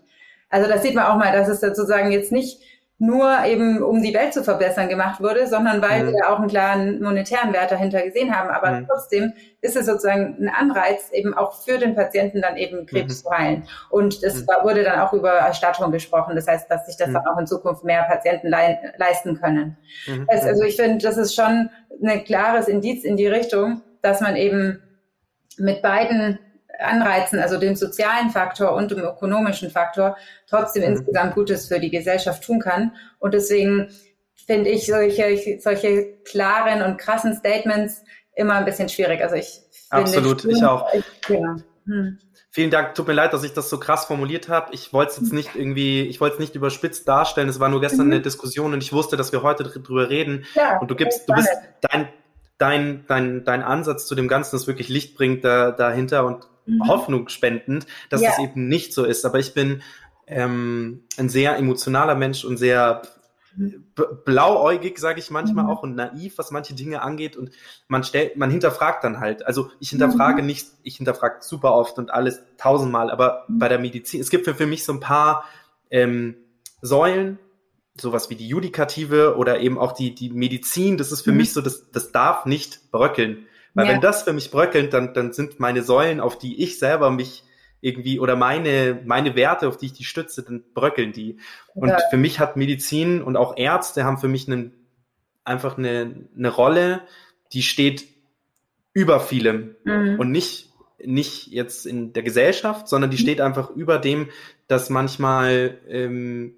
[0.50, 2.60] Also das sieht man auch mal, dass es sozusagen jetzt nicht
[2.98, 6.14] nur eben um die Welt zu verbessern gemacht wurde, sondern weil mhm.
[6.14, 8.50] wir auch einen klaren monetären Wert dahinter gesehen haben.
[8.50, 8.88] Aber mhm.
[8.88, 13.28] trotzdem ist es sozusagen ein Anreiz, eben auch für den Patienten dann eben Krebs mhm.
[13.28, 13.64] zu heilen.
[13.90, 14.48] Und es mhm.
[14.64, 16.36] wurde dann auch über Erstattung gesprochen.
[16.36, 17.16] Das heißt, dass sich das mhm.
[17.16, 19.78] dann auch in Zukunft mehr Patienten le leisten können.
[20.08, 20.26] Mhm.
[20.30, 21.70] Es, also ich finde, das ist schon
[22.02, 24.82] ein klares Indiz in die Richtung, dass man eben
[25.58, 26.40] mit beiden
[26.80, 30.98] Anreizen, also dem sozialen Faktor und dem ökonomischen Faktor, trotzdem mhm.
[30.98, 32.94] insgesamt Gutes für die Gesellschaft tun kann.
[33.20, 33.90] Und deswegen
[34.46, 38.04] finde ich solche, solche klaren und krassen Statements
[38.36, 39.22] immer ein bisschen schwierig.
[39.22, 40.94] Also ich Absolut, finde, ich auch.
[40.94, 41.56] Ich, ja.
[41.86, 42.20] Hm.
[42.52, 42.96] Vielen Dank.
[42.96, 44.74] Tut mir leid, dass ich das so krass formuliert habe.
[44.74, 47.50] Ich wollte es jetzt nicht irgendwie, ich wollte es nicht überspitzt darstellen.
[47.50, 48.14] Es war nur gestern mhm.
[48.14, 50.46] eine Diskussion und ich wusste, dass wir heute drüber reden.
[50.56, 51.50] Ja, und du gibst, du bist
[51.82, 52.08] dein,
[52.58, 56.88] dein, dein, dein Ansatz zu dem Ganzen, das wirklich Licht bringt da, dahinter und mhm.
[56.88, 58.32] Hoffnung spendend, dass ja.
[58.32, 59.26] es eben nicht so ist.
[59.26, 59.82] Aber ich bin
[60.28, 63.04] ähm, ein sehr emotionaler Mensch und sehr
[64.26, 65.70] blauäugig, sage ich manchmal mhm.
[65.70, 67.38] auch, und naiv, was manche Dinge angeht.
[67.38, 67.52] Und
[67.88, 69.46] man stellt, man hinterfragt dann halt.
[69.46, 70.48] Also ich hinterfrage mhm.
[70.48, 73.60] nicht, ich hinterfrage super oft und alles tausendmal, aber mhm.
[73.60, 75.46] bei der Medizin, es gibt für, für mich so ein paar
[75.90, 76.36] ähm,
[76.82, 77.40] Säulen,
[77.98, 81.38] sowas wie die Judikative oder eben auch die, die Medizin, das ist für mhm.
[81.38, 83.48] mich so, das, das darf nicht bröckeln.
[83.76, 83.94] Weil ja.
[83.94, 87.44] wenn das für mich bröckelt, dann, dann sind meine Säulen, auf die ich selber mich
[87.82, 91.38] irgendwie oder meine, meine Werte, auf die ich die stütze, dann bröckeln die.
[91.76, 92.00] Und ja.
[92.10, 94.74] für mich hat Medizin und auch Ärzte haben für mich einen,
[95.44, 97.02] einfach eine, eine Rolle,
[97.54, 98.08] die steht
[98.94, 100.20] über vielem mhm.
[100.20, 100.72] und nicht,
[101.04, 103.22] nicht jetzt in der Gesellschaft, sondern die mhm.
[103.22, 104.30] steht einfach über dem,
[104.68, 106.56] dass manchmal ähm,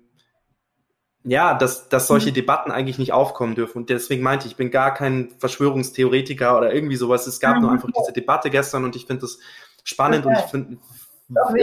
[1.30, 2.36] ja, dass, dass solche mhm.
[2.36, 3.80] Debatten eigentlich nicht aufkommen dürfen.
[3.80, 7.28] Und deswegen meinte ich, ich bin gar kein Verschwörungstheoretiker oder irgendwie sowas.
[7.28, 7.64] Es gab mhm.
[7.64, 9.40] nur einfach diese Debatte gestern und ich finde das
[9.84, 10.36] spannend okay.
[10.36, 10.78] und ich finde,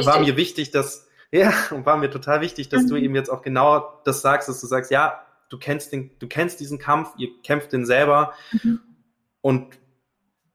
[0.06, 2.88] war mir wichtig, dass, ja, und war mir total wichtig, dass mhm.
[2.88, 6.28] du eben jetzt auch genau das sagst, dass du sagst, ja, du kennst den, du
[6.28, 8.80] kennst diesen Kampf, ihr kämpft den selber mhm.
[9.40, 9.78] und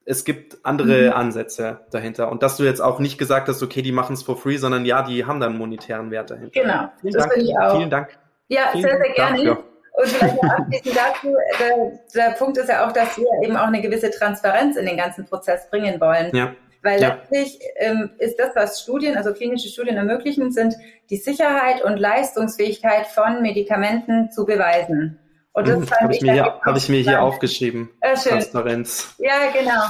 [0.06, 1.14] es gibt andere mhm.
[1.14, 2.32] Ansätze dahinter.
[2.32, 4.86] Und dass du jetzt auch nicht gesagt hast, okay, die machen es for free, sondern
[4.86, 6.62] ja, die haben dann monetären Wert dahinter.
[6.62, 7.76] Genau, Vielen das finde ich auch.
[7.76, 8.20] Vielen Dank.
[8.50, 9.38] Ja, Vielen sehr, sehr gerne.
[9.38, 9.64] Dafür.
[9.94, 13.82] Und vielleicht abschließend dazu, der, der Punkt ist ja auch, dass wir eben auch eine
[13.82, 16.36] gewisse Transparenz in den ganzen Prozess bringen wollen.
[16.36, 16.54] Ja.
[16.82, 17.10] Weil ja.
[17.10, 20.76] letztlich ähm, ist das, was Studien, also klinische Studien ermöglichen, sind
[21.10, 25.20] die Sicherheit und Leistungsfähigkeit von Medikamenten zu beweisen.
[25.52, 27.90] Und das hm, habe ich, mir hier, hab ich mir hier aufgeschrieben.
[28.00, 29.16] Äh, Transparenz.
[29.18, 29.84] Ja, genau.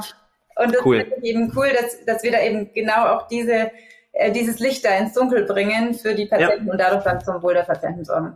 [0.56, 0.98] Und das cool.
[0.98, 3.72] ist eben cool, dass, dass wir da eben genau auch diese,
[4.14, 6.72] äh, dieses Licht da ins Dunkel bringen für die Patienten ja.
[6.72, 8.36] und dadurch dann zum Wohl der Patienten sorgen.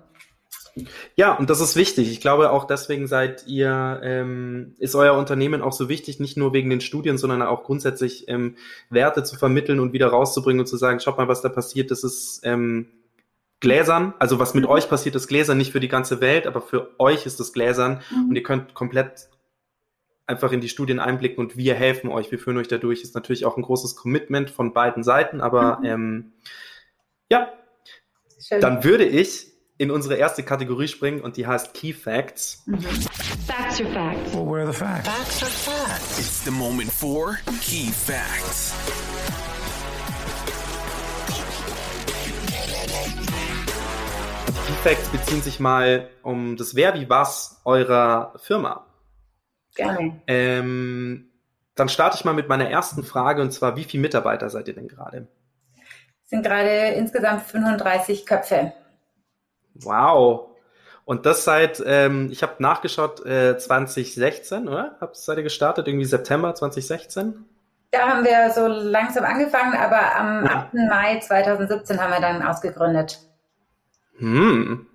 [1.16, 2.12] Ja, und das ist wichtig.
[2.12, 6.54] Ich glaube auch deswegen seid ihr, ähm, ist euer Unternehmen auch so wichtig, nicht nur
[6.54, 8.56] wegen den Studien, sondern auch grundsätzlich ähm,
[8.90, 12.04] Werte zu vermitteln und wieder rauszubringen und zu sagen, schaut mal, was da passiert, das
[12.04, 12.88] ist ähm,
[13.60, 14.72] Gläsern, also was mit mhm.
[14.72, 18.02] euch passiert, ist Gläsern, nicht für die ganze Welt, aber für euch ist es Gläsern
[18.10, 18.30] mhm.
[18.30, 19.30] und ihr könnt komplett
[20.26, 23.04] einfach in die Studien einblicken und wir helfen euch, wir führen euch dadurch.
[23.04, 25.86] Ist natürlich auch ein großes Commitment von beiden Seiten, aber mhm.
[25.86, 26.34] ähm,
[27.30, 27.54] ja,
[28.40, 28.60] Schön.
[28.60, 32.64] dann würde ich in unsere erste Kategorie springen und die heißt Key Facts.
[32.66, 32.82] Mhm.
[33.48, 34.34] Facts or facts?
[34.34, 35.10] Well, where are the facts?
[35.10, 36.20] Facts or facts?
[36.20, 38.74] It's the moment for Key Facts.
[44.68, 48.86] Key Facts beziehen sich mal um das Wer wie was eurer Firma.
[49.76, 50.22] Gerne.
[50.28, 51.32] Ähm,
[51.76, 54.76] dann starte ich mal mit meiner ersten Frage und zwar, wie viele Mitarbeiter seid ihr
[54.76, 55.28] denn gerade?
[56.34, 58.74] sind gerade insgesamt 35 Köpfe.
[59.76, 60.50] Wow.
[61.06, 64.96] Und das seit, ähm, ich habe nachgeschaut, äh, 2016, oder?
[65.02, 67.46] Habt seid ihr gestartet, irgendwie September 2016?
[67.92, 70.70] Da haben wir so langsam angefangen, aber am ja.
[70.72, 70.74] 8.
[70.90, 73.20] Mai 2017 haben wir dann ausgegründet.
[74.18, 74.88] Hm.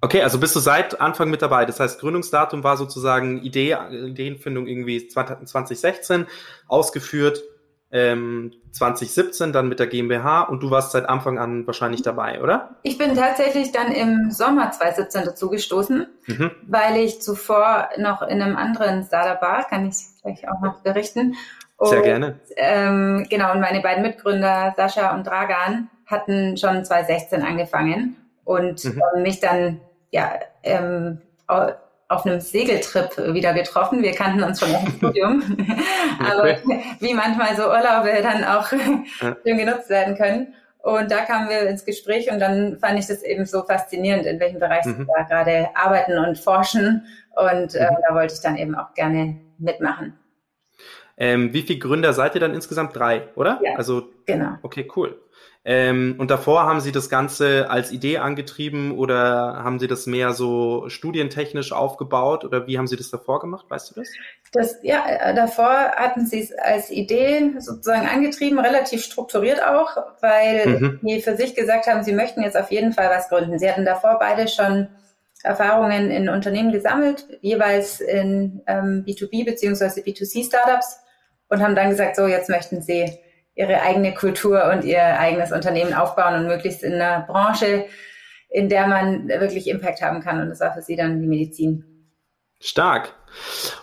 [0.00, 1.64] Okay, also bist du seit Anfang mit dabei.
[1.64, 6.26] Das heißt, Gründungsdatum war sozusagen Idee, Ideenfindung irgendwie 2016,
[6.68, 7.42] ausgeführt
[7.90, 12.76] ähm, 2017 dann mit der GmbH und du warst seit Anfang an wahrscheinlich dabei, oder?
[12.82, 16.50] Ich bin tatsächlich dann im Sommer 2017 dazu gestoßen, mhm.
[16.66, 21.34] weil ich zuvor noch in einem anderen Startup war, kann ich gleich auch noch berichten.
[21.76, 22.40] Und, Sehr gerne.
[22.56, 29.22] Ähm, genau, und meine beiden Mitgründer, Sascha und Dragan, hatten schon 2016 angefangen und mhm.
[29.22, 31.22] mich dann ja ähm,
[32.08, 34.02] auf einem Segeltrip wieder getroffen.
[34.02, 35.42] Wir kannten uns schon im Studium.
[36.18, 36.56] Aber
[37.00, 39.04] wie manchmal so Urlaube dann auch schön
[39.44, 40.54] genutzt werden können.
[40.78, 44.40] Und da kamen wir ins Gespräch und dann fand ich das eben so faszinierend, in
[44.40, 44.96] welchem Bereich mhm.
[44.96, 47.04] sie da gerade arbeiten und forschen.
[47.36, 47.96] Und äh, mhm.
[48.08, 50.18] da wollte ich dann eben auch gerne mitmachen.
[51.18, 52.94] Ähm, wie viele Gründer seid ihr dann insgesamt?
[52.96, 53.60] Drei, oder?
[53.62, 54.52] Ja, also, genau.
[54.62, 55.20] Okay, cool.
[55.70, 60.32] Ähm, und davor haben Sie das Ganze als Idee angetrieben oder haben Sie das mehr
[60.32, 63.66] so studientechnisch aufgebaut oder wie haben Sie das davor gemacht?
[63.68, 64.08] Weißt du das?
[64.50, 69.90] das ja, äh, davor hatten Sie es als Idee sozusagen angetrieben, relativ strukturiert auch,
[70.22, 71.00] weil mhm.
[71.02, 73.58] Sie für sich gesagt haben, Sie möchten jetzt auf jeden Fall was gründen.
[73.58, 74.88] Sie hatten davor beide schon
[75.42, 81.00] Erfahrungen in Unternehmen gesammelt, jeweils in ähm, B2B beziehungsweise B2C Startups
[81.50, 83.18] und haben dann gesagt, so jetzt möchten Sie
[83.58, 87.86] ihre eigene Kultur und ihr eigenes Unternehmen aufbauen und möglichst in einer Branche,
[88.48, 90.40] in der man wirklich Impact haben kann.
[90.40, 91.84] Und das war für sie dann die Medizin.
[92.60, 93.14] Stark.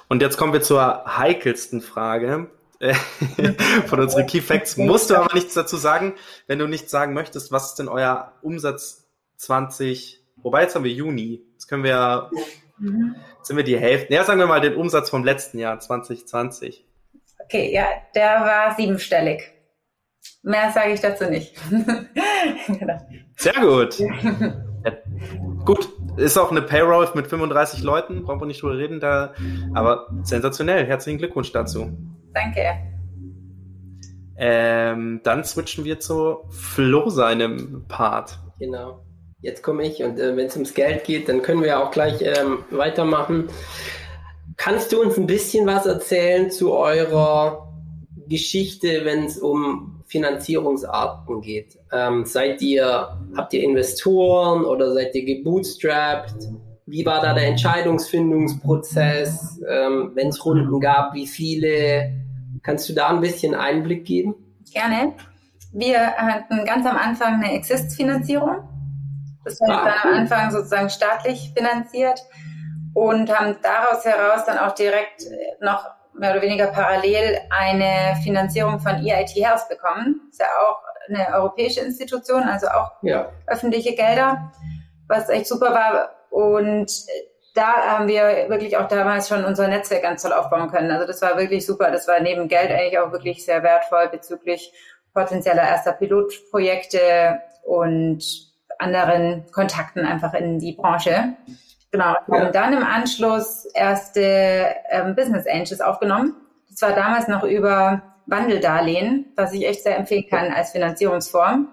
[0.08, 2.50] Und jetzt kommen wir zur heikelsten Frage.
[3.88, 4.78] von unseren Key Facts.
[4.78, 6.14] Musst du aber nichts dazu sagen.
[6.48, 10.22] Wenn du nichts sagen möchtest, was ist denn euer Umsatz 20?
[10.38, 11.44] Wobei jetzt haben wir Juni.
[11.54, 12.30] Jetzt können wir,
[12.78, 13.16] mhm.
[13.38, 14.14] jetzt sind wir die Hälfte.
[14.14, 16.86] Ja, sagen wir mal den Umsatz vom letzten Jahr 2020.
[17.44, 19.55] Okay, ja, der war siebenstellig.
[20.44, 21.56] Mehr sage ich dazu nicht.
[23.38, 24.00] Sehr gut.
[24.00, 24.92] Ja,
[25.66, 29.34] gut, ist auch eine Payroll mit 35 Leuten, brauchen wir nicht drüber reden, da,
[29.74, 30.86] aber sensationell.
[30.86, 31.92] Herzlichen Glückwunsch dazu.
[32.34, 32.62] Danke.
[34.38, 38.38] Ähm, dann switchen wir zu Flo seinem Part.
[38.60, 39.02] Genau.
[39.42, 42.22] Jetzt komme ich und äh, wenn es ums Geld geht, dann können wir auch gleich
[42.22, 43.48] ähm, weitermachen.
[44.58, 47.74] Kannst du uns ein bisschen was erzählen zu eurer
[48.28, 51.80] Geschichte, wenn es um Finanzierungsarten geht?
[51.92, 56.48] Ähm, seid ihr, habt ihr Investoren oder seid ihr gebootstrapped?
[56.86, 59.60] Wie war da der Entscheidungsfindungsprozess?
[59.68, 62.14] Ähm, wenn es Runden gab, wie viele?
[62.62, 64.36] Kannst du da ein bisschen Einblick geben?
[64.72, 65.14] Gerne.
[65.74, 68.58] Wir hatten ganz am Anfang eine Exist-Finanzierung.
[69.44, 72.24] Das heißt ah, dann am Anfang sozusagen staatlich finanziert
[72.94, 75.26] und haben daraus heraus dann auch direkt
[75.62, 75.86] noch
[76.18, 80.22] mehr oder weniger parallel eine Finanzierung von EIT Health bekommen.
[80.30, 83.30] Ist ja auch eine europäische Institution, also auch ja.
[83.48, 84.52] öffentliche Gelder,
[85.08, 86.12] was echt super war.
[86.30, 86.92] Und
[87.54, 90.92] da haben wir wirklich auch damals schon unser Netzwerk ganz toll aufbauen können.
[90.92, 91.92] Also das war wirklich super.
[91.92, 94.74] Das war neben Geld eigentlich auch wirklich sehr wertvoll bezüglich
[95.14, 98.24] potenzieller erster Pilotprojekte und
[98.78, 101.36] anderen Kontakten einfach in die Branche.
[101.96, 102.14] Genau.
[102.28, 102.48] Ja.
[102.48, 106.36] Und dann im Anschluss erste ähm, Business Angels aufgenommen.
[106.70, 111.70] Das war damals noch über Wandeldarlehen, was ich echt sehr empfehlen kann als Finanzierungsform.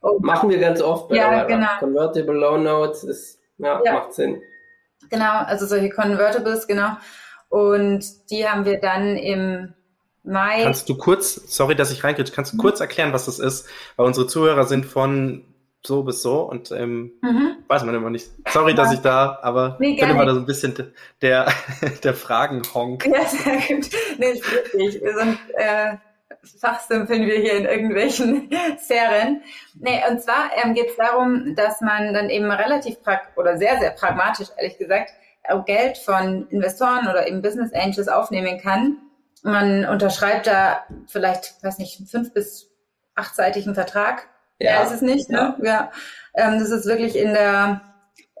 [0.00, 1.66] Und Machen wir ganz oft bei ja, genau.
[1.80, 4.40] Convertible Loan Notes ist, ja, ja, macht Sinn.
[5.10, 6.90] Genau, also solche Convertibles, genau.
[7.48, 9.74] Und die haben wir dann im
[10.22, 10.62] Mai.
[10.62, 13.66] Kannst du kurz, sorry, dass ich reinkriege, kannst du kurz erklären, was das ist?
[13.96, 15.42] Weil unsere Zuhörer sind von
[15.86, 17.56] so bis so und ähm, mhm.
[17.68, 18.28] weiß man immer nicht.
[18.48, 21.52] Sorry, dass ich da, aber nee, ich bin immer da so ein bisschen der,
[22.04, 23.06] der Fragen-Honk.
[23.06, 23.88] Ja, sehr gut.
[24.18, 25.02] Nee, ist wirklich.
[25.02, 25.96] Wir sind äh,
[26.60, 29.42] fachsimpeln wir hier in irgendwelchen Serien.
[29.74, 33.78] Nee, und zwar ähm, geht es darum, dass man dann eben relativ prag oder sehr,
[33.78, 35.12] sehr pragmatisch, ehrlich gesagt,
[35.48, 38.98] auch Geld von Investoren oder eben Business Angels aufnehmen kann.
[39.42, 42.70] Man unterschreibt da vielleicht, weiß nicht, fünf bis
[43.14, 45.54] achtseitigen Vertrag ja, ja ist es nicht, ne?
[45.62, 45.64] Ja.
[45.64, 45.90] ja.
[46.34, 47.80] Ähm, das ist wirklich in der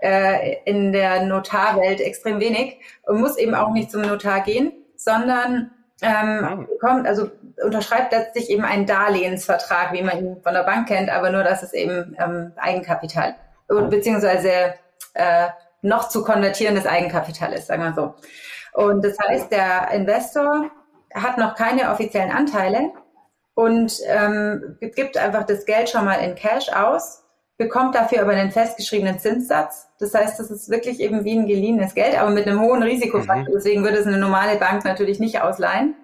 [0.00, 5.70] äh, in der Notarwelt extrem wenig und muss eben auch nicht zum Notar gehen, sondern
[6.00, 7.30] ähm, kommt, also
[7.64, 11.62] unterschreibt letztlich eben einen Darlehensvertrag, wie man ihn von der Bank kennt, aber nur, dass
[11.64, 13.34] es eben ähm, Eigenkapital
[13.68, 14.74] beziehungsweise
[15.14, 15.48] äh,
[15.82, 18.14] noch zu konvertierendes Eigenkapital ist, sagen wir so.
[18.72, 20.70] Und das heißt, der Investor
[21.14, 22.90] hat noch keine offiziellen Anteile,
[23.58, 27.24] und ähm, gibt einfach das Geld schon mal in Cash aus,
[27.56, 29.88] bekommt dafür aber einen festgeschriebenen Zinssatz.
[29.98, 33.48] Das heißt, das ist wirklich eben wie ein geliehenes Geld, aber mit einem hohen Risikofaktor.
[33.48, 33.56] Mhm.
[33.56, 35.96] Deswegen würde es eine normale Bank natürlich nicht ausleihen.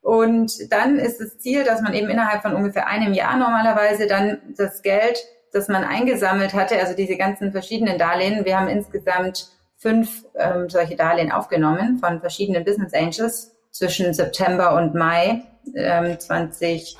[0.00, 4.40] Und dann ist das Ziel, dass man eben innerhalb von ungefähr einem Jahr normalerweise dann
[4.56, 10.24] das Geld, das man eingesammelt hatte, also diese ganzen verschiedenen Darlehen, wir haben insgesamt fünf
[10.34, 15.42] ähm, solche Darlehen aufgenommen von verschiedenen Business Angels zwischen September und Mai
[15.74, 16.98] ähm, 2019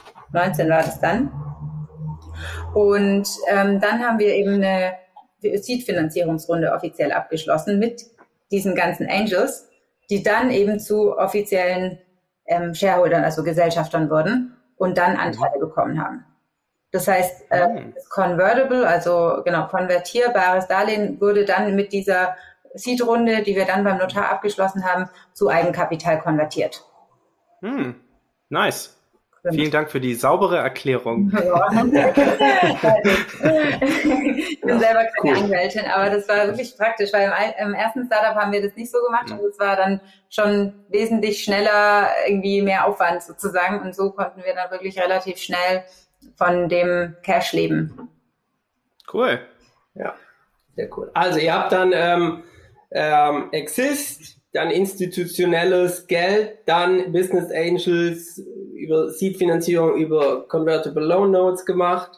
[0.68, 1.30] war das dann.
[2.74, 4.94] Und ähm, dann haben wir eben eine
[5.40, 8.02] Seed-Finanzierungsrunde offiziell abgeschlossen mit
[8.50, 9.68] diesen ganzen Angels,
[10.10, 11.98] die dann eben zu offiziellen
[12.46, 16.24] ähm, Shareholdern, also Gesellschaftern wurden und dann Anteile bekommen haben.
[16.90, 17.94] Das heißt, äh, mhm.
[18.10, 22.36] Convertible, also genau, konvertierbares Darlehen wurde dann mit dieser
[22.74, 26.84] Seed-Runde, die wir dann beim Notar abgeschlossen haben, zu Eigenkapital konvertiert.
[27.60, 27.94] Hm.
[28.48, 28.98] Nice.
[29.50, 31.32] Vielen Dank für die saubere Erklärung.
[31.42, 31.68] Ja.
[34.36, 35.36] ich bin selber keine cool.
[35.44, 38.92] Anwältin, aber das war wirklich praktisch, weil im, im, ersten Startup haben wir das nicht
[38.92, 39.40] so gemacht mhm.
[39.40, 44.54] und es war dann schon wesentlich schneller, irgendwie mehr Aufwand sozusagen und so konnten wir
[44.54, 45.82] dann wirklich relativ schnell
[46.36, 48.08] von dem Cash leben.
[49.12, 49.40] Cool.
[49.94, 50.14] Ja,
[50.76, 51.10] sehr cool.
[51.14, 52.44] Also ihr habt dann ähm,
[52.94, 58.42] ähm, Exist, dann institutionelles Geld, dann Business Angels
[58.74, 62.10] über Seed-Finanzierung, über Convertible Loan Notes gemacht.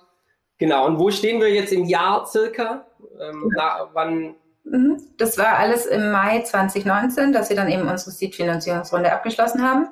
[0.58, 2.87] Genau, und wo stehen wir jetzt im Jahr circa?
[3.20, 4.34] Ähm, na, wann?
[4.64, 5.00] Mhm.
[5.18, 9.88] Das war alles im Mai 2019, dass wir dann eben unsere Seed-Finanzierungsrunde abgeschlossen haben.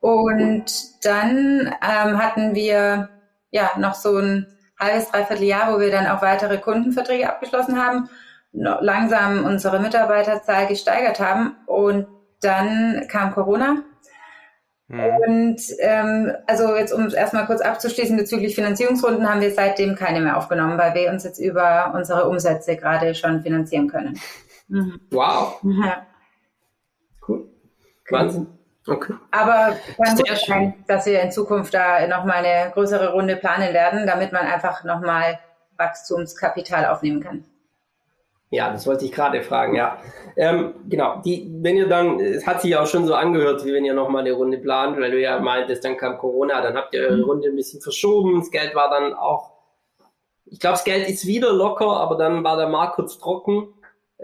[0.00, 0.64] Und
[1.04, 3.08] dann ähm, hatten wir
[3.50, 4.46] ja noch so ein
[4.78, 8.08] halbes, dreiviertel Jahr, wo wir dann auch weitere Kundenverträge abgeschlossen haben
[8.52, 12.06] langsam unsere Mitarbeiterzahl gesteigert haben und
[12.40, 13.82] dann kam Corona
[14.92, 15.16] Mhm.
[15.26, 20.20] Und ähm, also jetzt um es erstmal kurz abzuschließen bezüglich Finanzierungsrunden haben wir seitdem keine
[20.20, 24.20] mehr aufgenommen, weil wir uns jetzt über unsere Umsätze gerade schon finanzieren können.
[24.68, 25.00] Mhm.
[25.10, 25.60] Wow.
[25.62, 26.06] Ja.
[27.26, 27.48] Cool.
[28.10, 28.46] Wahnsinn.
[28.86, 29.14] Okay.
[29.30, 34.06] Aber kann gut sein, dass wir in Zukunft da nochmal eine größere Runde planen werden,
[34.06, 35.38] damit man einfach nochmal
[35.78, 37.44] Wachstumskapital aufnehmen kann.
[38.52, 39.96] Ja, das wollte ich gerade fragen, ja.
[40.36, 43.86] Ähm, genau, die, wenn ihr dann, es hat sich auch schon so angehört, wie wenn
[43.86, 47.00] ihr nochmal eine Runde plant, weil du ja meintest, dann kam Corona, dann habt ihr
[47.00, 47.22] eure.
[47.22, 49.52] Runde ein bisschen verschoben, das Geld war dann auch,
[50.44, 53.68] ich glaube, das Geld ist wieder locker, aber dann war der Markt kurz trocken.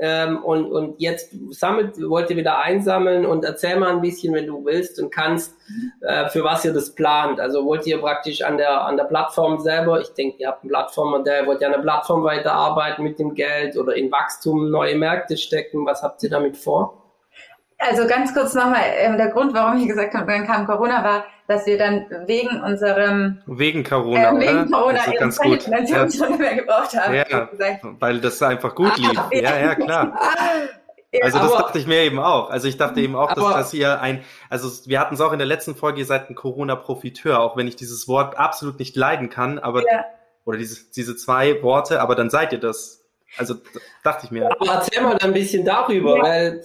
[0.01, 4.47] Ähm, und, und jetzt sammelt, wollt ihr wieder einsammeln und erzähl mal ein bisschen, wenn
[4.47, 5.57] du willst und kannst,
[6.03, 7.41] äh, für was ihr das plant.
[7.41, 10.69] Also wollt ihr praktisch an der, an der Plattform selber, ich denke, ihr habt ein
[10.69, 15.37] Plattformmodell, wollt ihr an der Plattform weiterarbeiten mit dem Geld oder in Wachstum neue Märkte
[15.37, 15.85] stecken?
[15.85, 17.08] Was habt ihr damit vor?
[17.81, 21.25] Also ganz kurz nochmal, ähm, der Grund, warum ich gesagt habe, dann kam Corona, war,
[21.47, 24.67] dass wir dann wegen unserem wegen Corona, äh, wegen oder?
[24.67, 26.39] Corona eben ganz keine Finanzierungsrunde ja.
[26.39, 27.15] mehr gebraucht haben.
[27.15, 27.49] Ja,
[28.01, 29.17] weil das einfach gut lief.
[29.17, 30.19] Ah, ja, ja, klar.
[31.23, 32.51] Also das aber, dachte ich mir eben auch.
[32.51, 35.33] Also ich dachte eben auch, dass, aber, dass ihr ein, also wir hatten es auch
[35.33, 38.95] in der letzten Folge, ihr seid ein Corona-Profiteur, auch wenn ich dieses Wort absolut nicht
[38.97, 40.05] leiden kann, aber ja.
[40.45, 43.05] oder diese, diese zwei Worte, aber dann seid ihr das.
[43.37, 43.55] Also
[44.03, 44.51] dachte ich mir.
[44.51, 46.23] Aber erzähl mal ein bisschen darüber, ja.
[46.23, 46.65] weil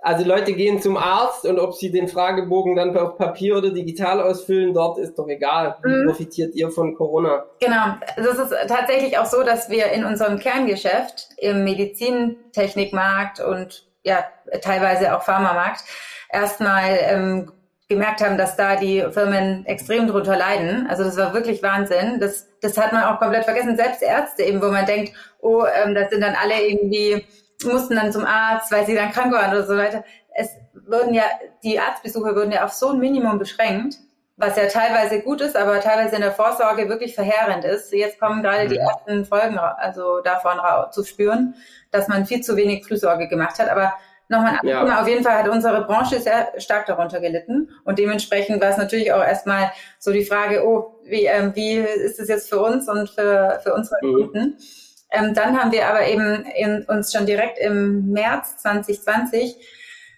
[0.00, 4.20] also Leute gehen zum Arzt und ob sie den Fragebogen dann auf Papier oder digital
[4.20, 5.76] ausfüllen, dort ist doch egal.
[5.82, 6.06] Wie mhm.
[6.06, 7.44] profitiert ihr von Corona?
[7.60, 13.86] Genau, also es ist tatsächlich auch so, dass wir in unserem Kerngeschäft im Medizintechnikmarkt und
[14.04, 14.24] ja
[14.62, 15.82] teilweise auch Pharmamarkt
[16.30, 17.52] erstmal ähm,
[17.88, 20.86] gemerkt haben, dass da die Firmen extrem drunter leiden.
[20.88, 22.20] Also das war wirklich Wahnsinn.
[22.20, 23.76] Das, das hat man auch komplett vergessen.
[23.76, 27.24] Selbst Ärzte eben, wo man denkt, oh, ähm, das sind dann alle irgendwie
[27.64, 30.04] mussten dann zum Arzt, weil sie dann krank waren oder so weiter.
[30.34, 30.50] Es
[30.86, 31.24] wurden ja,
[31.62, 33.96] die Arztbesuche wurden ja auf so ein Minimum beschränkt,
[34.36, 37.92] was ja teilweise gut ist, aber teilweise in der Vorsorge wirklich verheerend ist.
[37.92, 38.86] Jetzt kommen gerade die mhm.
[38.86, 40.60] ersten Folgen also davon
[40.92, 41.54] zu spüren,
[41.90, 43.68] dass man viel zu wenig Frühsorge gemacht hat.
[43.68, 43.94] Aber
[44.28, 45.00] nochmal ja.
[45.00, 47.70] auf jeden Fall hat unsere Branche sehr stark darunter gelitten.
[47.84, 52.20] Und dementsprechend war es natürlich auch erstmal so die Frage, oh, wie, ähm, wie ist
[52.20, 54.14] es jetzt für uns und für, für unsere mhm.
[54.14, 54.44] Kunden?
[54.44, 54.58] Mhm.
[55.10, 59.56] Ähm, dann haben wir aber eben in, uns schon direkt im März 2020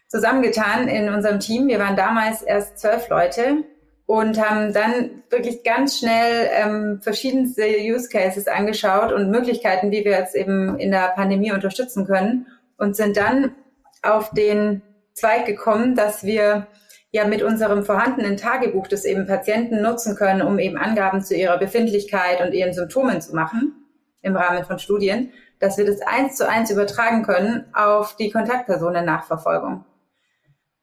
[0.09, 1.69] zusammengetan in unserem Team.
[1.69, 3.65] Wir waren damals erst zwölf Leute
[4.07, 10.13] und haben dann wirklich ganz schnell ähm, verschiedenste Use Cases angeschaut und Möglichkeiten, wie wir
[10.13, 13.55] jetzt eben in der Pandemie unterstützen können und sind dann
[14.03, 16.67] auf den Zweig gekommen, dass wir
[17.13, 21.59] ja mit unserem vorhandenen Tagebuch das eben Patienten nutzen können, um eben Angaben zu ihrer
[21.59, 23.80] Befindlichkeit und ihren Symptomen zu machen
[24.23, 29.85] im Rahmen von Studien, dass wir das eins zu eins übertragen können auf die Kontaktpersonennachverfolgung.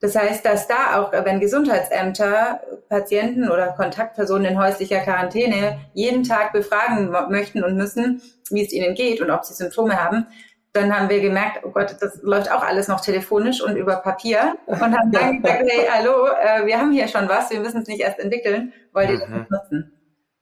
[0.00, 6.52] Das heißt, dass da auch, wenn Gesundheitsämter Patienten oder Kontaktpersonen in häuslicher Quarantäne jeden Tag
[6.52, 10.26] befragen möchten und müssen, wie es ihnen geht und ob sie Symptome haben,
[10.72, 14.56] dann haben wir gemerkt, oh Gott, das läuft auch alles noch telefonisch und über Papier
[14.66, 17.88] und haben dann gesagt, hey, hallo, äh, wir haben hier schon was, wir müssen es
[17.88, 19.46] nicht erst entwickeln, wollt ihr das mhm.
[19.50, 19.92] nutzen?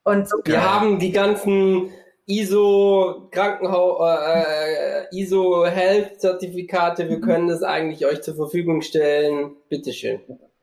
[0.03, 1.91] Und so wir haben die ganzen
[2.27, 7.23] ISO Krankenhaus, äh, äh, ISO Health Zertifikate, wir mhm.
[7.23, 9.57] können das eigentlich euch zur Verfügung stellen.
[9.69, 10.21] Bitteschön.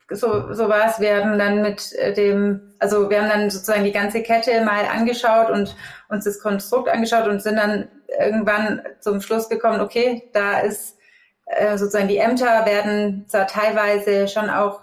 [0.10, 1.00] So, so war es.
[1.00, 4.86] Wir haben dann mit äh, dem, also wir haben dann sozusagen die ganze Kette mal
[4.86, 5.76] angeschaut und
[6.10, 7.88] uns das Konstrukt angeschaut und sind dann
[8.20, 10.98] irgendwann zum Schluss gekommen, okay, da ist
[11.46, 14.82] äh, sozusagen die Ämter werden zwar teilweise schon auch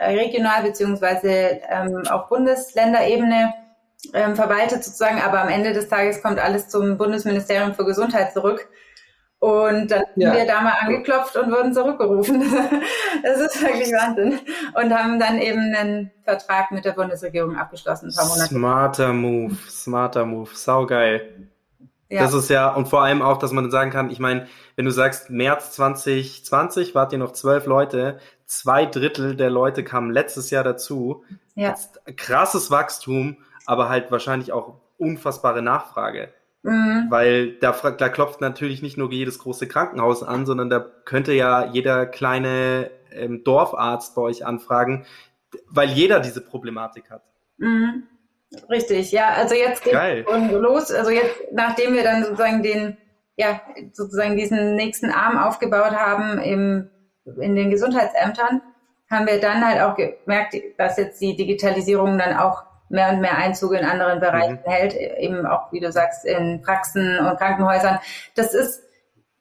[0.00, 3.52] regional beziehungsweise ähm, auf Bundesländerebene
[4.12, 8.68] ähm, verwaltet sozusagen, aber am Ende des Tages kommt alles zum Bundesministerium für Gesundheit zurück.
[9.44, 10.30] Und dann ja.
[10.30, 12.40] haben wir da mal angeklopft und wurden zurückgerufen.
[13.22, 14.40] das ist wirklich Wahnsinn.
[14.74, 18.08] Und haben dann eben einen Vertrag mit der Bundesregierung abgeschlossen.
[18.08, 18.54] Ein paar Monate.
[18.54, 21.50] Smarter Move, smarter Move, saugeil.
[22.08, 22.22] Ja.
[22.22, 24.90] Das ist ja, und vor allem auch, dass man sagen kann, ich meine, wenn du
[24.90, 30.64] sagst, März 2020 wart ihr noch zwölf Leute, zwei Drittel der Leute kamen letztes Jahr
[30.64, 31.24] dazu.
[31.54, 31.74] Ja.
[32.16, 33.36] Krasses Wachstum
[33.66, 36.28] aber halt wahrscheinlich auch unfassbare Nachfrage.
[36.62, 37.06] Mhm.
[37.10, 41.66] Weil da, da klopft natürlich nicht nur jedes große Krankenhaus an, sondern da könnte ja
[41.66, 45.04] jeder kleine ähm, Dorfarzt bei euch anfragen,
[45.68, 47.22] weil jeder diese Problematik hat.
[47.58, 48.04] Mhm.
[48.70, 50.90] Richtig, ja, also jetzt geht es los.
[50.92, 52.96] Also jetzt, nachdem wir dann sozusagen den,
[53.36, 53.60] ja,
[53.92, 56.88] sozusagen diesen nächsten Arm aufgebaut haben im,
[57.40, 58.62] in den Gesundheitsämtern,
[59.10, 63.36] haben wir dann halt auch gemerkt, dass jetzt die Digitalisierung dann auch mehr und mehr
[63.36, 64.70] Einzug in anderen Bereichen mhm.
[64.70, 67.98] hält, eben auch, wie du sagst, in Praxen und Krankenhäusern.
[68.34, 68.82] Das ist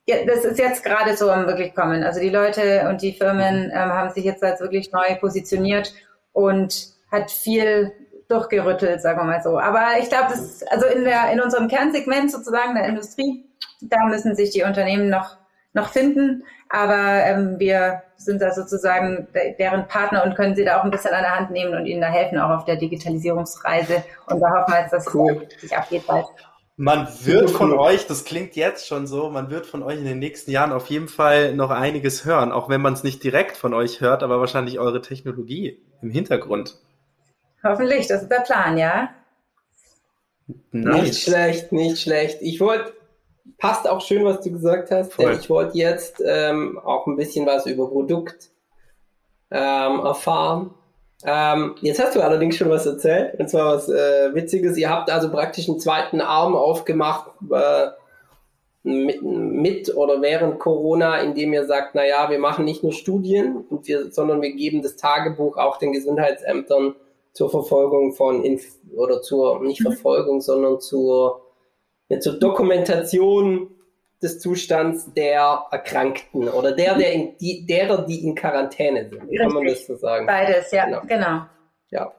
[0.06, 2.04] das ist jetzt gerade so am wirklich kommen.
[2.04, 3.72] Also die Leute und die Firmen mhm.
[3.72, 5.94] ähm, haben sich jetzt als wirklich neu positioniert
[6.34, 7.94] und hat viel
[8.28, 9.60] durchgerüttelt, sagen wir mal so.
[9.60, 13.46] Aber ich glaube, das also in der in unserem Kernsegment sozusagen der Industrie,
[13.82, 15.38] da müssen sich die Unternehmen noch
[15.74, 16.44] noch finden.
[16.70, 19.28] Aber ähm, wir sind da sozusagen
[19.60, 22.02] deren Partner und können sie da auch ein bisschen an der Hand nehmen und ihnen
[22.02, 24.04] da helfen, auch auf der Digitalisierungsreise.
[24.28, 25.48] Und da hoffen wir jetzt, dass cool.
[25.56, 26.26] es sich abgeht bald.
[26.76, 30.18] Man wird von euch, das klingt jetzt schon so, man wird von euch in den
[30.18, 33.76] nächsten Jahren auf jeden Fall noch einiges hören, auch wenn man es nicht direkt von
[33.76, 36.80] euch hört, aber wahrscheinlich eure Technologie im Hintergrund.
[37.64, 39.10] Hoffentlich, das ist der Plan, ja.
[40.72, 41.02] Nice.
[41.04, 42.40] Nicht schlecht, nicht schlecht.
[42.42, 42.94] Ich wollte
[43.58, 45.14] passt auch schön, was du gesagt hast.
[45.14, 45.26] Voll.
[45.26, 48.52] Denn ich wollte jetzt ähm, auch ein bisschen was über Produkt
[49.52, 50.74] ähm, erfahren.
[51.26, 54.78] Ähm, jetzt hast du allerdings schon was erzählt, und zwar was äh, Witziges.
[54.78, 57.88] Ihr habt also praktisch einen zweiten Arm aufgemacht äh,
[58.84, 63.88] mit, mit, oder während Corona, indem ihr sagt, naja, wir machen nicht nur Studien, und
[63.88, 66.96] wir, sondern wir geben das Tagebuch auch den Gesundheitsämtern
[67.32, 68.64] zur Verfolgung von, Inf
[68.96, 69.94] oder zur, nicht mhm.
[69.94, 71.42] Verfolgung, sondern zur
[72.20, 73.70] zur Dokumentation
[74.24, 79.22] des Zustands der Erkrankten oder der, der in, die, derer, die in Quarantäne sind.
[79.24, 79.40] Richtig.
[79.40, 80.26] Kann man das so sagen?
[80.26, 81.02] Beides, ja, genau.
[81.08, 81.42] genau.
[81.92, 82.12] Ja.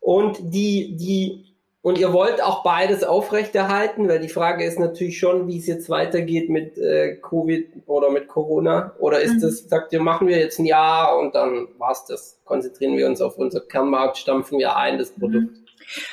[0.00, 1.52] Und die, die,
[1.82, 5.90] und ihr wollt auch beides aufrechterhalten, weil die Frage ist natürlich schon, wie es jetzt
[5.90, 8.94] weitergeht mit äh, Covid oder mit Corona.
[9.00, 9.40] Oder ist mhm.
[9.40, 12.38] das, sagt ihr, machen wir jetzt ein Jahr und dann war's das.
[12.44, 15.56] Konzentrieren wir uns auf unser Kernmarkt, stampfen wir ein, das Produkt.
[15.56, 15.61] Mhm.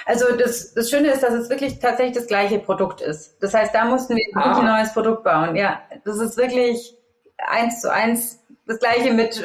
[0.05, 3.37] Also das, das Schöne ist, dass es wirklich tatsächlich das gleiche Produkt ist.
[3.41, 4.59] Das heißt, da mussten wir ah.
[4.59, 5.55] ein neues Produkt bauen.
[5.55, 6.95] Ja, das ist wirklich
[7.37, 9.43] eins zu eins das gleiche mit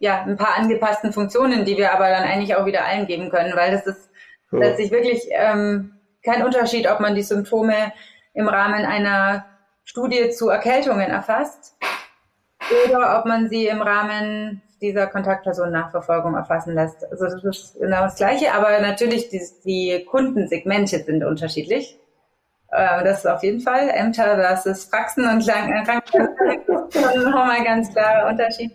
[0.00, 3.54] ja, ein paar angepassten Funktionen, die wir aber dann eigentlich auch wieder allen geben können,
[3.54, 4.10] weil das ist
[4.50, 4.58] ja.
[4.58, 7.92] letztlich wirklich ähm, kein Unterschied, ob man die Symptome
[8.32, 9.46] im Rahmen einer
[9.84, 11.76] Studie zu Erkältungen erfasst
[12.84, 17.04] oder ob man sie im Rahmen dieser Kontaktperson-Nachverfolgung erfassen lässt.
[17.10, 21.98] Also das ist genau das Gleiche, aber natürlich die, die Kundensegmente sind unterschiedlich.
[22.70, 28.28] Äh, das ist auf jeden Fall Ämter versus Praxen und äh, Krankenkassen nochmal ganz klarer
[28.28, 28.72] Unterschied.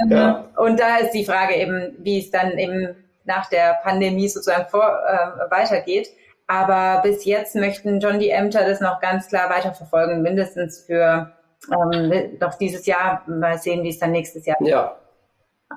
[0.00, 0.48] Ähm, ja.
[0.56, 5.00] Und da ist die Frage eben, wie es dann eben nach der Pandemie sozusagen vor,
[5.06, 6.08] äh, weitergeht.
[6.46, 11.30] Aber bis jetzt möchten schon die Ämter das noch ganz klar weiterverfolgen, mindestens für
[11.72, 13.22] ähm, noch dieses Jahr.
[13.26, 14.96] Mal sehen, wie es dann nächstes Jahr ja.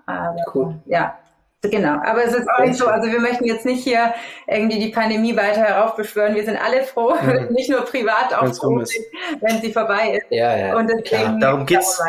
[0.06, 0.76] Aber, cool.
[0.86, 1.18] Ja,
[1.70, 4.14] Genau, aber es ist auch nicht so, also wir möchten jetzt nicht hier
[4.48, 6.36] irgendwie die Pandemie weiter heraufbeschwören.
[6.36, 7.48] Wir sind alle froh, mhm.
[7.54, 8.84] nicht nur privat, auch froh,
[9.40, 10.26] wenn sie vorbei ist.
[10.30, 10.76] Ja, ja.
[10.76, 12.02] Und deswegen, darum geht's.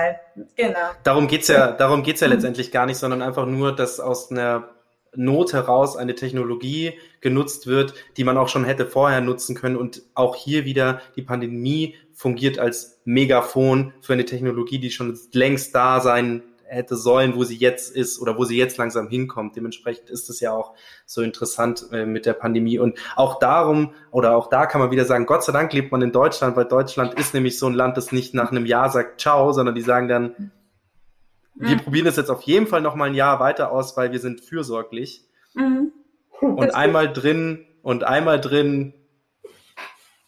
[0.56, 0.78] Genau.
[1.04, 4.70] Darum geht's ja, darum geht's ja letztendlich gar nicht, sondern einfach nur, dass aus einer
[5.14, 10.02] Not heraus eine Technologie genutzt wird, die man auch schon hätte vorher nutzen können und
[10.14, 16.00] auch hier wieder die Pandemie fungiert als Megafon für eine Technologie, die schon längst da
[16.00, 19.56] sein hätte sollen, wo sie jetzt ist oder wo sie jetzt langsam hinkommt.
[19.56, 20.74] Dementsprechend ist es ja auch
[21.06, 22.78] so interessant äh, mit der Pandemie.
[22.78, 26.02] Und auch darum, oder auch da kann man wieder sagen, Gott sei Dank lebt man
[26.02, 29.20] in Deutschland, weil Deutschland ist nämlich so ein Land, das nicht nach einem Jahr sagt
[29.20, 30.52] Ciao, sondern die sagen dann,
[31.54, 31.80] wir mhm.
[31.80, 34.40] probieren es jetzt auf jeden Fall noch mal ein Jahr weiter aus, weil wir sind
[34.40, 35.24] fürsorglich.
[35.54, 35.92] Mhm.
[36.40, 38.92] Und einmal drin und einmal drin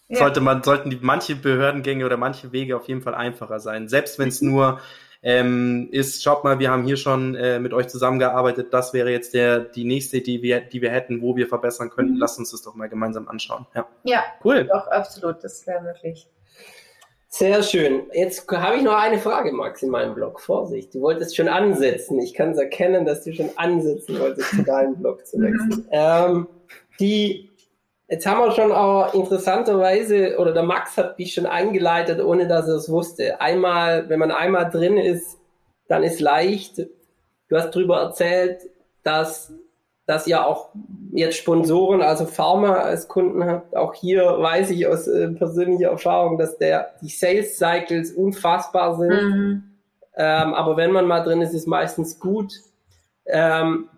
[0.09, 0.19] ja.
[0.19, 3.89] sollte man, sollten die manche Behördengänge oder manche Wege auf jeden Fall einfacher sein.
[3.89, 4.81] Selbst wenn es nur
[5.23, 9.35] ähm, ist, schaut mal, wir haben hier schon äh, mit euch zusammengearbeitet, das wäre jetzt
[9.35, 12.15] der, die nächste Idee, die wir, die wir hätten, wo wir verbessern könnten.
[12.15, 12.21] Mhm.
[12.21, 13.67] Lasst uns das doch mal gemeinsam anschauen.
[13.75, 14.65] Ja, ja cool.
[14.65, 16.29] Doch, absolut, das wäre möglich.
[17.29, 18.05] Sehr schön.
[18.15, 20.41] Jetzt habe ich noch eine Frage, Max, in meinem Blog.
[20.41, 22.19] Vorsicht, du wolltest schon ansetzen.
[22.21, 25.69] Ich kann es erkennen, dass du schon ansetzen wolltest, zu deinem Blog zu wechseln.
[25.69, 25.87] Mhm.
[25.91, 26.49] Ähm,
[26.99, 27.46] die
[28.09, 32.69] Jetzt haben wir schon auch interessanterweise, oder der Max hat mich schon eingeleitet, ohne dass
[32.69, 33.41] er es wusste.
[33.41, 35.39] Einmal, wenn man einmal drin ist,
[35.89, 36.79] dann ist leicht.
[37.49, 38.61] Du hast darüber erzählt,
[39.03, 39.53] dass,
[40.07, 40.69] dass ihr auch
[41.13, 43.77] jetzt Sponsoren, also Pharma als Kunden habt.
[43.77, 49.11] Auch hier weiß ich aus äh, persönlicher Erfahrung, dass der, die Sales Cycles unfassbar sind.
[49.11, 49.63] Mhm.
[50.17, 52.53] Ähm, aber wenn man mal drin ist, ist meistens gut.
[53.27, 53.89] Ähm,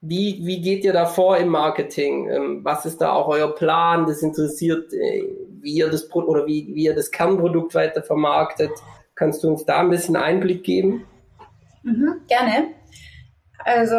[0.00, 2.30] wie, wie geht ihr da vor im Marketing?
[2.30, 4.06] Ähm, was ist da auch euer Plan?
[4.06, 5.24] Das interessiert, äh,
[5.60, 8.70] wie ihr das Pro oder wie, wie ihr das Kernprodukt weiter vermarktet.
[9.14, 11.04] Kannst du uns da ein bisschen Einblick geben?
[11.82, 12.74] Mhm, gerne.
[13.64, 13.96] Also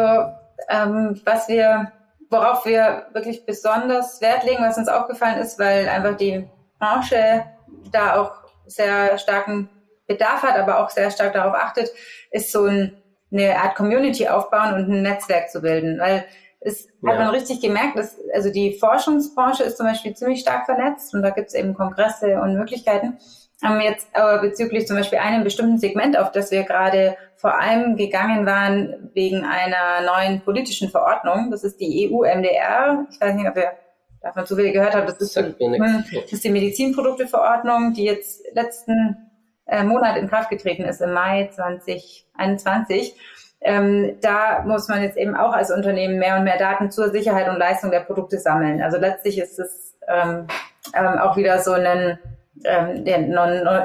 [0.68, 1.92] ähm, was wir,
[2.30, 6.48] worauf wir wirklich besonders Wert legen, was uns aufgefallen ist, weil einfach die
[6.78, 7.44] Branche
[7.92, 8.32] da auch
[8.66, 9.68] sehr starken
[10.06, 11.90] Bedarf hat, aber auch sehr stark darauf achtet,
[12.30, 12.99] ist so ein
[13.32, 15.98] eine Art Community aufbauen und ein Netzwerk zu bilden.
[15.98, 16.24] Weil
[16.60, 17.10] es ja.
[17.10, 21.22] hat man richtig gemerkt, dass also die Forschungsbranche ist zum Beispiel ziemlich stark vernetzt und
[21.22, 23.18] da gibt es eben Kongresse und Möglichkeiten.
[23.62, 27.96] haben jetzt aber bezüglich zum Beispiel einem bestimmten Segment, auf das wir gerade vor allem
[27.96, 31.50] gegangen waren, wegen einer neuen politischen Verordnung.
[31.50, 33.06] Das ist die EU-MDR.
[33.10, 33.72] Ich weiß nicht, ob ihr
[34.20, 35.08] davon zufällig gehört habt.
[35.08, 39.29] Das ist, hm, das ist die Medizinprodukteverordnung, die jetzt letzten
[39.70, 43.14] äh, Monat in Kraft getreten ist, im Mai 2021.
[43.62, 47.48] Ähm, da muss man jetzt eben auch als Unternehmen mehr und mehr Daten zur Sicherheit
[47.48, 48.82] und Leistung der Produkte sammeln.
[48.82, 50.46] Also letztlich ist es ähm,
[50.94, 52.18] ähm, auch wieder so ein
[52.64, 53.18] ähm, der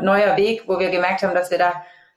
[0.02, 1.74] neuer Weg, wo wir gemerkt haben, dass wir da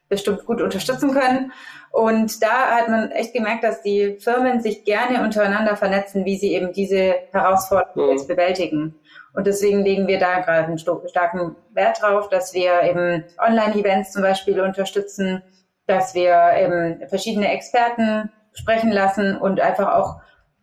[0.09, 1.53] bestimmt gut unterstützen können.
[1.91, 6.55] Und da hat man echt gemerkt, dass die Firmen sich gerne untereinander vernetzen, wie sie
[6.55, 8.95] eben diese Herausforderungen jetzt bewältigen.
[9.35, 14.23] Und deswegen legen wir da gerade einen starken Wert drauf, dass wir eben Online-Events zum
[14.23, 15.43] Beispiel unterstützen,
[15.87, 20.21] dass wir eben verschiedene Experten sprechen lassen und einfach auch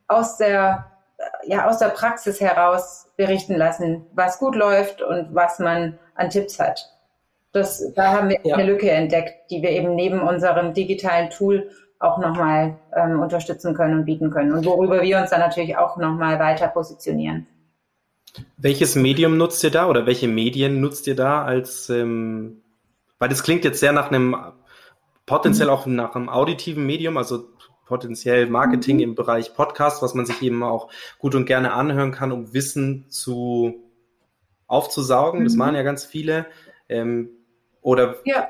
[0.08, 0.92] aus der
[1.46, 6.60] ja aus der Praxis heraus berichten lassen, was gut läuft und was man an Tipps
[6.60, 6.95] hat.
[7.56, 8.56] Das, da haben wir ja.
[8.56, 14.00] eine Lücke entdeckt, die wir eben neben unserem digitalen Tool auch nochmal ähm, unterstützen können
[14.00, 17.48] und bieten können und worüber wir uns dann natürlich auch nochmal weiter positionieren.
[18.58, 22.62] Welches Medium nutzt ihr da oder welche Medien nutzt ihr da als, ähm,
[23.20, 24.36] weil das klingt jetzt sehr nach einem,
[25.26, 25.74] potenziell mhm.
[25.74, 27.46] auch nach einem auditiven Medium, also
[27.86, 29.04] potenziell Marketing mhm.
[29.04, 30.90] im Bereich Podcast, was man sich eben auch
[31.20, 33.76] gut und gerne anhören kann, um Wissen zu
[34.68, 35.40] aufzusaugen.
[35.40, 35.44] Mhm.
[35.46, 36.48] Das machen ja ganz viele.
[36.90, 37.30] Ähm,
[37.86, 38.48] oder ja.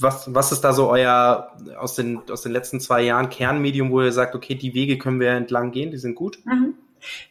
[0.00, 4.02] was, was ist da so euer aus den, aus den letzten zwei Jahren Kernmedium, wo
[4.02, 6.38] ihr sagt, okay, die Wege können wir entlang gehen, die sind gut?
[6.44, 6.74] Mhm.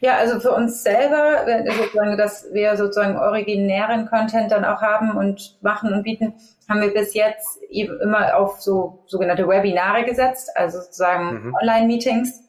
[0.00, 1.46] Ja, also für uns selber,
[1.76, 6.34] sozusagen, dass wir sozusagen originären Content dann auch haben und machen und bieten,
[6.68, 11.54] haben wir bis jetzt immer auf so sogenannte Webinare gesetzt, also sozusagen mhm.
[11.60, 12.48] Online-Meetings,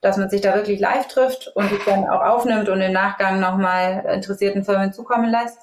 [0.00, 3.38] dass man sich da wirklich live trifft und sich dann auch aufnimmt und im Nachgang
[3.40, 5.58] nochmal interessierten Firmen zukommen lässt.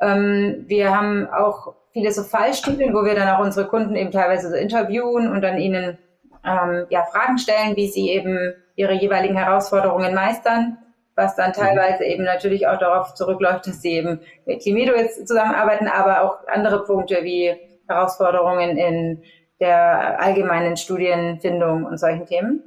[0.00, 4.50] Ähm, wir haben auch viele so Fallstudien, wo wir dann auch unsere Kunden eben teilweise
[4.50, 5.96] so interviewen und dann ihnen
[6.44, 10.76] ähm, ja, Fragen stellen, wie sie eben ihre jeweiligen Herausforderungen meistern,
[11.14, 11.54] was dann mhm.
[11.54, 16.46] teilweise eben natürlich auch darauf zurückläuft, dass sie eben mit Climedo jetzt zusammenarbeiten, aber auch
[16.48, 17.54] andere Punkte wie
[17.88, 19.22] Herausforderungen in
[19.60, 22.62] der allgemeinen Studienfindung und solchen Themen.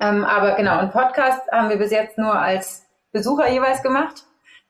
[0.00, 4.24] Ähm, aber genau, ein Podcast haben wir bis jetzt nur als Besucher jeweils gemacht.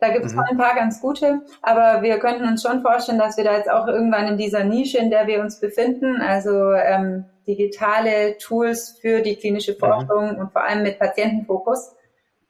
[0.05, 0.41] Da gibt es mhm.
[0.41, 3.87] ein paar ganz gute, aber wir könnten uns schon vorstellen, dass wir da jetzt auch
[3.87, 9.37] irgendwann in dieser Nische, in der wir uns befinden, also ähm, digitale Tools für die
[9.37, 9.79] klinische mhm.
[9.79, 10.39] Forschung mhm.
[10.41, 11.95] und vor allem mit Patientenfokus,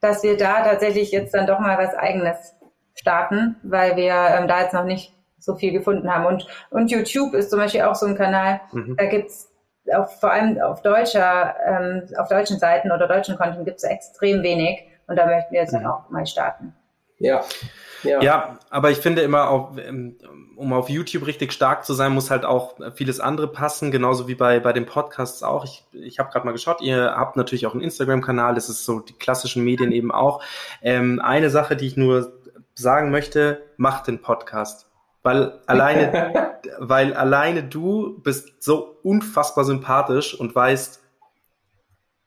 [0.00, 2.56] dass wir da tatsächlich jetzt dann doch mal was Eigenes
[2.96, 6.26] starten, weil wir ähm, da jetzt noch nicht so viel gefunden haben.
[6.26, 8.96] Und, und YouTube ist zum Beispiel auch so ein Kanal, mhm.
[8.98, 9.48] da gibt's
[9.92, 14.82] auf, vor allem auf deutscher, ähm, auf deutschen Seiten oder deutschen Content gibt's extrem wenig
[15.06, 15.82] und da möchten wir jetzt mhm.
[15.82, 16.74] dann auch mal starten.
[17.24, 17.44] Ja.
[18.02, 18.20] Ja.
[18.20, 20.16] ja, aber ich finde immer, auch, ähm,
[20.56, 24.34] um auf YouTube richtig stark zu sein, muss halt auch vieles andere passen, genauso wie
[24.34, 25.64] bei, bei den Podcasts auch.
[25.64, 29.00] Ich, ich habe gerade mal geschaut, ihr habt natürlich auch einen Instagram-Kanal, das ist so
[29.00, 30.42] die klassischen Medien eben auch.
[30.82, 32.32] Ähm, eine Sache, die ich nur
[32.74, 34.86] sagen möchte, macht den Podcast.
[35.22, 41.02] Weil alleine, weil alleine du bist so unfassbar sympathisch und weißt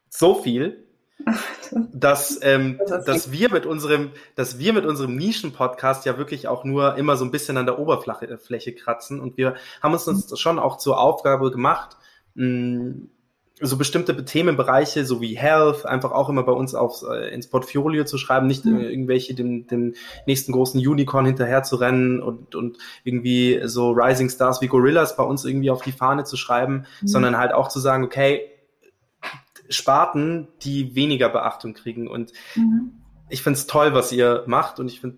[0.10, 0.87] so viel
[1.94, 6.96] dass, ähm, dass wir mit unserem, dass wir mit unserem Nischen-Podcast ja wirklich auch nur
[6.96, 10.78] immer so ein bisschen an der Oberfläche kratzen und wir haben uns das schon auch
[10.78, 11.98] zur Aufgabe gemacht,
[12.36, 13.08] mh,
[13.60, 18.06] so bestimmte Themenbereiche, so wie Health, einfach auch immer bei uns aufs, äh, ins Portfolio
[18.06, 18.80] zu schreiben, nicht mhm.
[18.80, 19.96] irgendwelche dem, dem
[20.28, 25.24] nächsten großen Unicorn hinterher zu rennen und, und irgendwie so Rising Stars wie Gorillas bei
[25.24, 27.08] uns irgendwie auf die Fahne zu schreiben, mhm.
[27.08, 28.42] sondern halt auch zu sagen, okay,
[29.70, 32.08] Sparten, die weniger Beachtung kriegen.
[32.08, 32.94] Und mhm.
[33.30, 34.80] ich finde es toll, was ihr macht.
[34.80, 35.18] Und ich finde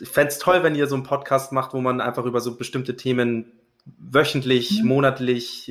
[0.00, 2.56] ich fände es toll, wenn ihr so einen Podcast macht, wo man einfach über so
[2.56, 3.52] bestimmte Themen
[3.84, 4.88] wöchentlich, mhm.
[4.88, 5.70] monatlich,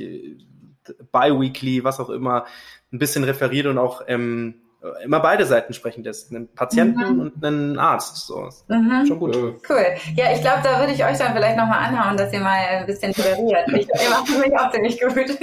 [1.11, 2.45] bi-weekly, was auch immer,
[2.91, 4.60] ein bisschen referiert und auch ähm,
[5.03, 6.31] immer beide Seiten sprechen lässt.
[6.31, 7.19] Einen Patienten mhm.
[7.19, 8.25] und einen Arzt.
[8.25, 8.49] So.
[8.67, 9.05] Mhm.
[9.05, 9.35] Schon gut.
[9.69, 9.85] Cool.
[10.15, 12.85] Ja, ich glaube, da würde ich euch dann vielleicht nochmal anhauen, dass ihr mal ein
[12.87, 13.67] bisschen toleriert.
[13.67, 15.37] Ich, ihr macht mich auch ziemlich gut.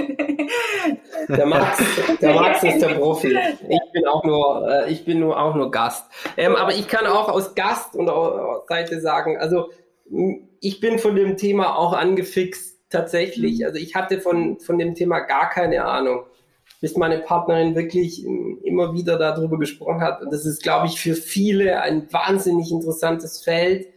[1.28, 1.82] Der Max,
[2.20, 3.38] der Max ist der Profi.
[3.68, 6.10] Ich bin auch nur, äh, ich bin nur auch nur Gast.
[6.36, 9.70] Ähm, aber ich kann auch aus Gast und aus Seite sagen, also
[10.60, 13.60] ich bin von dem Thema auch angefixt tatsächlich.
[13.60, 13.66] Mhm.
[13.66, 16.24] Also ich hatte von, von dem Thema gar keine Ahnung
[16.80, 20.22] bis meine Partnerin wirklich ähm, immer wieder darüber gesprochen hat.
[20.22, 23.88] Und das ist, glaube ich, für viele ein wahnsinnig interessantes Feld.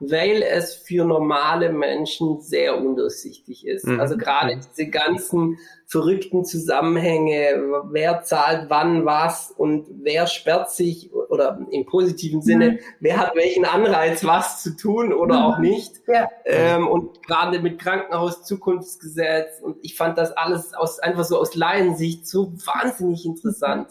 [0.00, 3.84] weil es für normale Menschen sehr undurchsichtig ist.
[3.84, 3.98] Mhm.
[3.98, 4.60] Also gerade mhm.
[4.70, 5.58] diese ganzen
[5.88, 12.78] verrückten Zusammenhänge, wer zahlt wann was und wer sperrt sich oder im positiven Sinne, mhm.
[13.00, 15.44] wer hat welchen Anreiz, was zu tun oder mhm.
[15.46, 15.94] auch nicht.
[16.06, 16.28] Ja.
[16.44, 21.54] Ähm, und gerade mit Krankenhaus Zukunftsgesetz und ich fand das alles aus einfach so aus
[21.54, 23.88] Laiensicht so wahnsinnig interessant.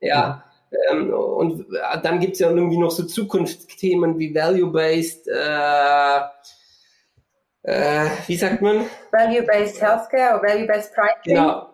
[0.00, 0.44] Ja.
[0.90, 1.64] Ähm, und
[2.02, 6.20] dann gibt's ja irgendwie noch so Zukunftsthemen wie Value-Based, äh,
[7.68, 8.86] äh, wie sagt man?
[9.12, 11.34] Value-Based Healthcare oder Value-Based Pricing.
[11.34, 11.68] Genau.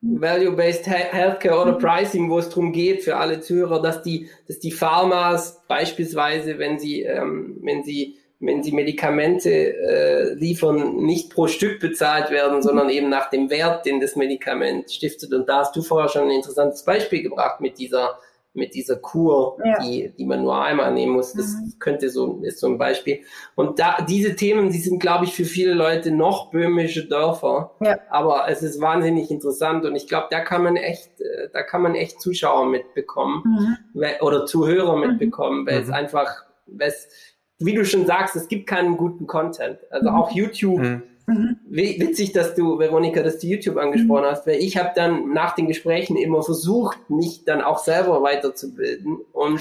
[0.00, 1.78] Value-Based Healthcare oder mhm.
[1.78, 6.78] Pricing, wo es darum geht für alle Zuhörer, dass die, dass die Pharmas beispielsweise, wenn
[6.78, 12.88] sie, ähm, wenn sie, wenn sie Medikamente äh, liefern, nicht pro Stück bezahlt werden, sondern
[12.88, 15.32] eben nach dem Wert, den das Medikament stiftet.
[15.32, 18.18] Und da hast du vorher schon ein interessantes Beispiel gebracht mit dieser
[18.54, 19.80] mit dieser Kur, ja.
[19.80, 21.32] die, die man nur einmal nehmen muss.
[21.32, 21.74] Das mhm.
[21.80, 23.20] könnte so, ist so ein Beispiel.
[23.56, 27.72] Und da, diese Themen, die sind, glaube ich, für viele Leute noch böhmische Dörfer.
[27.80, 27.98] Ja.
[28.10, 31.82] Aber es ist wahnsinnig interessant und ich glaube, da kann man echt, äh, da kann
[31.82, 33.42] man echt Zuschauer mitbekommen
[33.94, 34.04] mhm.
[34.20, 35.08] oder Zuhörer mhm.
[35.08, 35.82] mitbekommen, weil mhm.
[35.82, 37.08] es einfach, weil es,
[37.58, 39.78] wie du schon sagst, es gibt keinen guten Content.
[39.90, 40.16] Also mhm.
[40.16, 41.56] auch YouTube mhm.
[41.68, 44.30] Witzig, dass du, Veronika, dass du YouTube angesprochen mhm.
[44.30, 49.18] hast, weil ich habe dann nach den Gesprächen immer versucht, mich dann auch selber weiterzubilden.
[49.32, 49.60] Und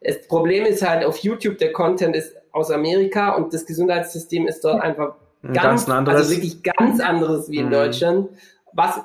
[0.00, 4.64] das Problem ist halt, auf YouTube der Content ist aus Amerika und das Gesundheitssystem ist
[4.64, 5.16] dort einfach
[5.52, 7.72] ganz, ganz also wirklich ganz anderes wie in mhm.
[7.72, 8.28] Deutschland.
[8.72, 9.00] Was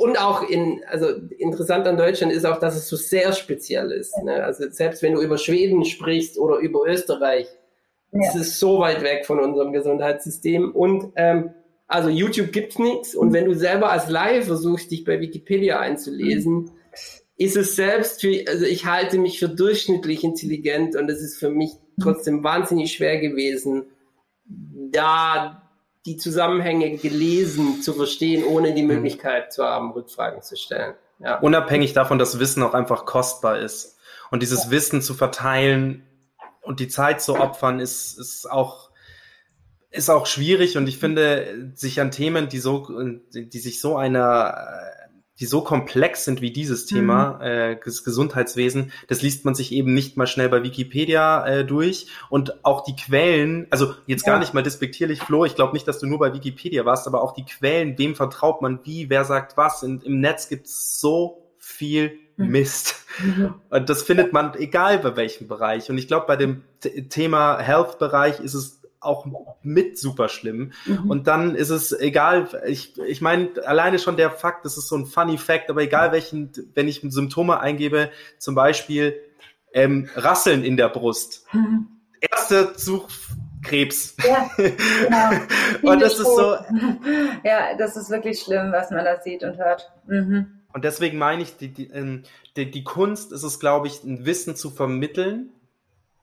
[0.00, 1.08] und auch in, also
[1.38, 4.16] interessant an Deutschland ist auch, dass es so sehr speziell ist.
[4.24, 4.42] Ne?
[4.42, 7.46] Also selbst wenn du über Schweden sprichst oder über Österreich,
[8.12, 8.20] ja.
[8.28, 10.72] Es ist so weit weg von unserem Gesundheitssystem.
[10.72, 11.50] Und ähm,
[11.86, 13.14] also YouTube gibt's nichts.
[13.14, 16.70] Und wenn du selber als Laie versuchst, dich bei Wikipedia einzulesen, mhm.
[17.36, 21.50] ist es selbst für, also ich halte mich für durchschnittlich intelligent und es ist für
[21.50, 22.02] mich mhm.
[22.02, 23.86] trotzdem wahnsinnig schwer gewesen,
[24.44, 25.62] da
[26.06, 28.88] die Zusammenhänge gelesen zu verstehen, ohne die mhm.
[28.88, 30.94] Möglichkeit zu haben, Rückfragen zu stellen.
[31.18, 31.38] Ja.
[31.40, 33.96] Unabhängig davon, dass Wissen auch einfach kostbar ist.
[34.30, 34.70] Und dieses.
[34.70, 36.07] Wissen zu verteilen
[36.68, 38.90] und die Zeit zu opfern, ist, ist auch
[39.90, 42.86] ist auch schwierig und ich finde, sich an Themen, die so,
[43.32, 44.68] die sich so einer,
[45.40, 47.42] die so komplex sind wie dieses Thema, mhm.
[47.42, 52.08] äh, das Gesundheitswesen, das liest man sich eben nicht mal schnell bei Wikipedia äh, durch
[52.28, 54.34] und auch die Quellen, also jetzt ja.
[54.34, 57.22] gar nicht mal despektierlich, Flo, ich glaube nicht, dass du nur bei Wikipedia warst, aber
[57.22, 61.50] auch die Quellen, wem vertraut man wie, wer sagt was, in, im Netz gibt's so
[61.56, 62.27] viel.
[62.46, 63.04] Mist.
[63.18, 63.54] Mhm.
[63.68, 65.90] Und das findet man egal bei welchem Bereich.
[65.90, 66.62] Und ich glaube, bei dem
[67.10, 69.26] Thema Health-Bereich ist es auch
[69.62, 70.72] mit super schlimm.
[70.86, 71.10] Mhm.
[71.10, 74.96] Und dann ist es egal, ich, ich meine, alleine schon der Fakt, das ist so
[74.96, 79.20] ein funny Fact, aber egal welchen, wenn ich Symptome eingebe, zum Beispiel
[79.72, 81.44] ähm, Rasseln in der Brust.
[81.52, 81.88] Mhm.
[82.20, 84.16] Erste Suchkrebs.
[84.26, 85.92] Ja, genau.
[85.92, 86.56] und das ist so.
[87.44, 89.92] Ja, das ist wirklich schlimm, was man da sieht und hört.
[90.06, 90.57] Mhm.
[90.78, 92.22] Und deswegen meine ich, die, die, ähm,
[92.56, 95.50] die, die Kunst ist es, glaube ich, ein Wissen zu vermitteln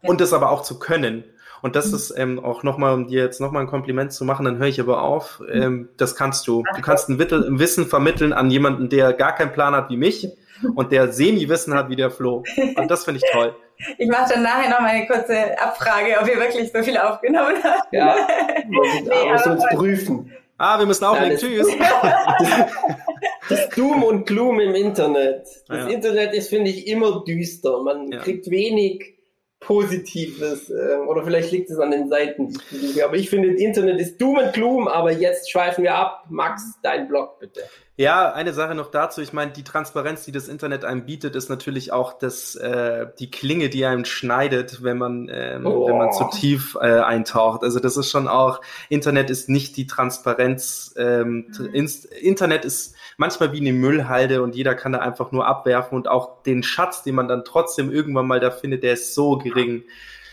[0.01, 0.10] ja.
[0.10, 1.26] und es aber auch zu können.
[1.62, 1.95] Und das mhm.
[1.95, 4.80] ist ähm, auch nochmal, um dir jetzt nochmal ein Kompliment zu machen, dann höre ich
[4.80, 5.41] aber auf.
[5.41, 5.62] Mhm.
[5.62, 6.64] Ähm, das kannst du.
[6.74, 9.97] Du kannst ein, Wittel, ein Wissen vermitteln an jemanden, der gar keinen Plan hat wie
[9.97, 10.30] mich
[10.76, 12.45] und der semi-Wissen hat wie der Flo.
[12.78, 13.58] Und das finde ich toll.
[13.97, 17.58] Ich mache dann nachher noch mal eine kurze Abfrage, ob ihr wirklich so viel aufgenommen
[17.62, 17.91] habt.
[17.91, 18.16] Ja,
[18.70, 20.32] wir müssen uns prüfen.
[20.58, 21.38] Ah, wir müssen auflegen.
[21.38, 21.68] Tschüss.
[23.49, 25.47] das Doom und Gloom im Internet.
[25.67, 25.87] Das ja.
[25.87, 27.81] Internet ist, finde ich, immer düster.
[27.81, 28.19] Man ja.
[28.19, 29.15] kriegt wenig
[29.59, 30.69] Positives.
[30.69, 32.57] Äh, oder vielleicht liegt es an den Seiten.
[33.03, 34.87] Aber ich finde, das Internet ist Doom und Gloom.
[34.87, 36.25] Aber jetzt schweifen wir ab.
[36.29, 37.61] Max, dein Blog bitte.
[37.97, 39.21] Ja, eine Sache noch dazu.
[39.21, 43.31] Ich meine, die Transparenz, die das Internet einem bietet, ist natürlich auch das, äh, die
[43.31, 45.87] Klinge, die einem schneidet, wenn man, ähm, oh.
[45.87, 47.63] wenn man zu tief äh, eintaucht.
[47.63, 50.93] Also das ist schon auch, Internet ist nicht die Transparenz.
[50.97, 51.87] Ähm, mhm.
[52.19, 56.43] Internet ist manchmal wie eine Müllhalde und jeder kann da einfach nur abwerfen und auch
[56.43, 59.83] den Schatz, den man dann trotzdem irgendwann mal da findet, der ist so gering.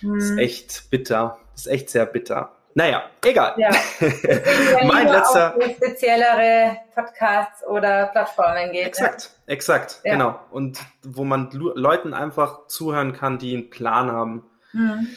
[0.00, 0.16] Mhm.
[0.16, 1.38] Ist echt bitter.
[1.54, 2.56] Ist echt sehr bitter.
[2.74, 3.54] Naja, egal.
[3.58, 3.70] Ja.
[4.84, 5.54] mein letzter.
[5.76, 8.86] Speziellere Podcasts oder Plattformen geht.
[8.86, 9.52] Exakt, ja.
[9.52, 10.12] exakt, ja.
[10.12, 10.40] genau.
[10.50, 14.50] Und wo man Leuten einfach zuhören kann, die einen Plan haben.
[14.72, 15.08] Mhm.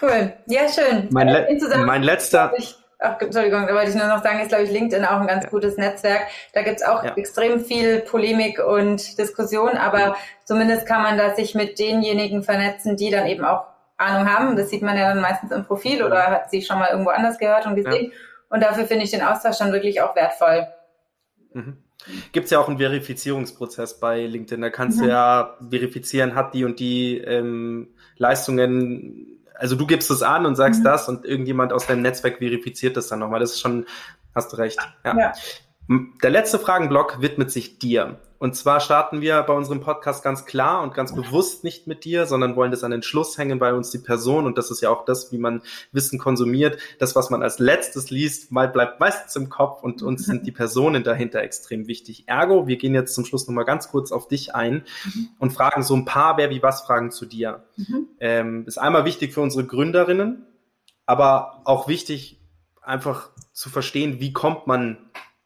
[0.00, 0.32] Cool.
[0.46, 1.08] Ja, schön.
[1.10, 2.52] Mein, Le mein letzter.
[2.56, 5.26] Ich, ach, Entschuldigung, da wollte ich nur noch sagen, ist, glaube ich, LinkedIn auch ein
[5.26, 6.26] ganz gutes Netzwerk.
[6.52, 11.54] Da gibt es auch extrem viel Polemik und Diskussion, aber zumindest kann man da sich
[11.54, 14.56] mit denjenigen vernetzen, die dann eben auch Ahnung haben.
[14.56, 17.38] Das sieht man ja dann meistens im Profil oder hat sie schon mal irgendwo anders
[17.38, 18.06] gehört und gesehen.
[18.06, 18.18] Ja.
[18.50, 20.66] Und dafür finde ich den Austausch dann wirklich auch wertvoll.
[21.52, 21.78] Mhm.
[22.32, 24.60] Gibt es ja auch einen Verifizierungsprozess bei LinkedIn.
[24.60, 25.04] Da kannst mhm.
[25.04, 30.56] du ja verifizieren, hat die und die ähm, Leistungen also du gibst es an und
[30.56, 30.84] sagst mhm.
[30.84, 33.40] das und irgendjemand aus deinem Netzwerk verifiziert das dann nochmal.
[33.40, 33.86] Das ist schon,
[34.34, 34.78] hast du recht.
[35.04, 35.16] Ja.
[35.16, 35.32] ja.
[35.88, 38.18] Der letzte Fragenblock widmet sich dir.
[38.38, 42.26] Und zwar starten wir bei unserem Podcast ganz klar und ganz bewusst nicht mit dir,
[42.26, 44.44] sondern wollen das an den Schluss hängen bei uns die Person.
[44.44, 45.62] Und das ist ja auch das, wie man
[45.92, 46.78] Wissen konsumiert.
[46.98, 50.52] Das, was man als letztes liest, mal bleibt meistens im Kopf und uns sind die
[50.52, 52.24] Personen dahinter extrem wichtig.
[52.26, 54.84] Ergo, wir gehen jetzt zum Schluss nochmal ganz kurz auf dich ein
[55.38, 57.64] und fragen so ein paar Wer wie was Fragen zu dir.
[57.76, 58.08] Mhm.
[58.20, 60.46] Ähm, ist einmal wichtig für unsere Gründerinnen,
[61.06, 62.40] aber auch wichtig,
[62.82, 64.98] einfach zu verstehen, wie kommt man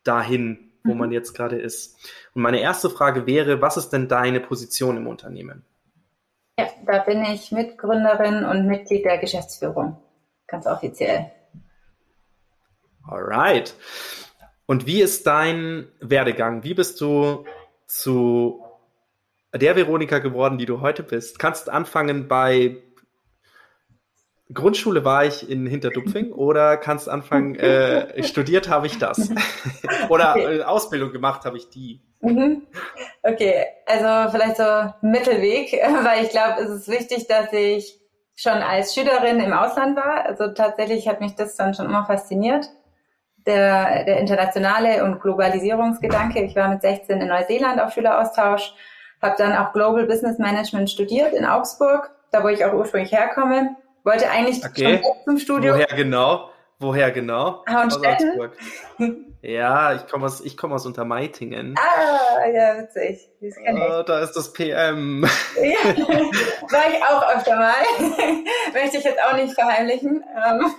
[0.09, 0.98] dahin, wo mhm.
[0.98, 2.11] man jetzt gerade ist.
[2.34, 5.64] Und meine erste Frage wäre, was ist denn deine Position im Unternehmen?
[6.59, 9.96] Ja, da bin ich Mitgründerin und Mitglied der Geschäftsführung,
[10.48, 11.30] ganz offiziell.
[13.06, 13.74] Alright.
[14.66, 16.64] Und wie ist dein Werdegang?
[16.64, 17.44] Wie bist du
[17.86, 18.62] zu
[19.54, 21.38] der Veronika geworden, die du heute bist?
[21.38, 22.76] Kannst anfangen bei
[24.53, 29.30] Grundschule war ich in Hinterdupfing oder kannst anfangen, äh, studiert habe ich das.
[30.09, 30.59] oder okay.
[30.59, 32.01] Äh, Ausbildung gemacht habe ich die.
[32.20, 32.66] Mhm.
[33.22, 35.72] Okay, also vielleicht so Mittelweg,
[36.03, 38.01] weil ich glaube, es ist wichtig, dass ich
[38.36, 40.24] schon als Schülerin im Ausland war.
[40.24, 42.70] Also tatsächlich hat mich das dann schon immer fasziniert.
[43.46, 46.42] Der, der internationale und Globalisierungsgedanke.
[46.42, 48.74] Ich war mit 16 in Neuseeland auf Schüleraustausch,
[49.22, 53.76] habe dann auch Global Business Management studiert in Augsburg, da wo ich auch ursprünglich herkomme
[54.05, 55.01] wollte eigentlich okay.
[55.03, 55.74] schon zum Studio.
[55.74, 56.51] Woher genau?
[56.80, 57.64] Woher genau?
[57.68, 58.51] Hauenstetten?
[59.40, 61.76] Ja, ich komme aus, ich komme aus Untermeitingen.
[61.78, 63.30] Ah, ja, witzig.
[63.40, 65.24] Oh, da ist das PM.
[65.57, 67.72] Ja, war ich auch öfter mal.
[68.72, 70.24] Möchte ich jetzt auch nicht verheimlichen.
[70.44, 70.74] Ähm,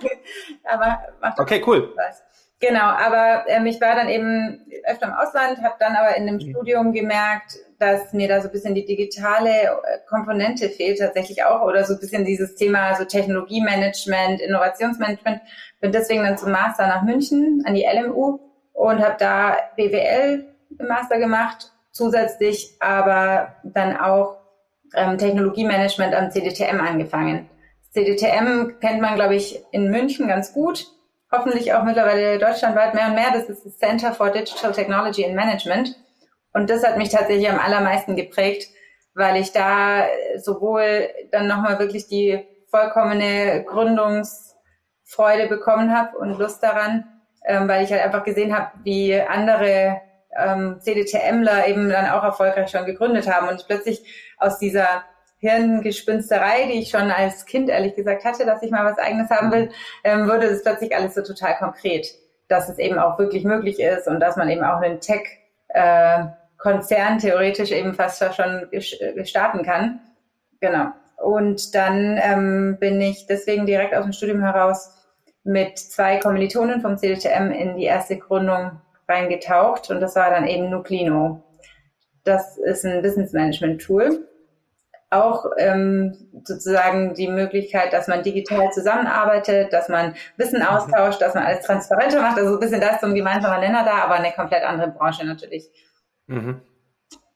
[0.64, 1.90] aber macht okay, cool.
[1.94, 2.22] Spaß.
[2.60, 6.34] Genau, aber ähm, ich war dann eben öfter im Ausland, habe dann aber in dem
[6.36, 6.50] mhm.
[6.50, 11.62] Studium gemerkt, dass mir da so ein bisschen die digitale äh, Komponente fehlt tatsächlich auch
[11.62, 15.40] oder so ein bisschen dieses Thema so Technologiemanagement, Innovationsmanagement.
[15.80, 18.38] Bin deswegen dann zum Master nach München an die LMU
[18.74, 20.46] und habe da BWL
[20.78, 24.36] im Master gemacht, zusätzlich aber dann auch
[24.94, 27.48] ähm, Technologiemanagement am CDTM angefangen.
[27.92, 30.86] CDTM kennt man, glaube ich, in München ganz gut.
[31.32, 33.30] Hoffentlich auch mittlerweile deutschlandweit mehr und mehr.
[33.32, 35.96] Das ist das Center for Digital Technology and Management.
[36.52, 38.68] Und das hat mich tatsächlich am allermeisten geprägt,
[39.14, 47.04] weil ich da sowohl dann nochmal wirklich die vollkommene Gründungsfreude bekommen habe und Lust daran,
[47.44, 50.00] ähm, weil ich halt einfach gesehen habe, wie andere
[50.36, 53.48] ähm, CDTMler eben dann auch erfolgreich schon gegründet haben.
[53.48, 54.04] Und ich plötzlich
[54.38, 55.04] aus dieser
[55.38, 59.50] Hirngespinsterei, die ich schon als Kind ehrlich gesagt hatte, dass ich mal was eigenes haben
[59.50, 59.70] will,
[60.04, 62.06] ähm, wurde es plötzlich alles so total konkret,
[62.48, 65.22] dass es eben auch wirklich möglich ist und dass man eben auch einen Tech
[65.68, 66.24] äh,
[66.60, 68.68] Konzern theoretisch eben fast schon
[69.24, 70.00] starten kann.
[70.60, 70.92] Genau.
[71.16, 74.96] Und dann ähm, bin ich deswegen direkt aus dem Studium heraus
[75.42, 80.70] mit zwei Kommilitonen vom CDTM in die erste Gründung reingetaucht und das war dann eben
[80.70, 81.42] Nuclino.
[82.24, 84.26] Das ist ein Business Management Tool.
[85.08, 91.44] Auch ähm, sozusagen die Möglichkeit, dass man digital zusammenarbeitet, dass man Wissen austauscht, dass man
[91.44, 92.38] alles transparenter macht.
[92.38, 95.68] Also ein bisschen das zum gemeinsamen Nenner da, aber eine komplett andere Branche natürlich.
[96.30, 96.60] Mhm.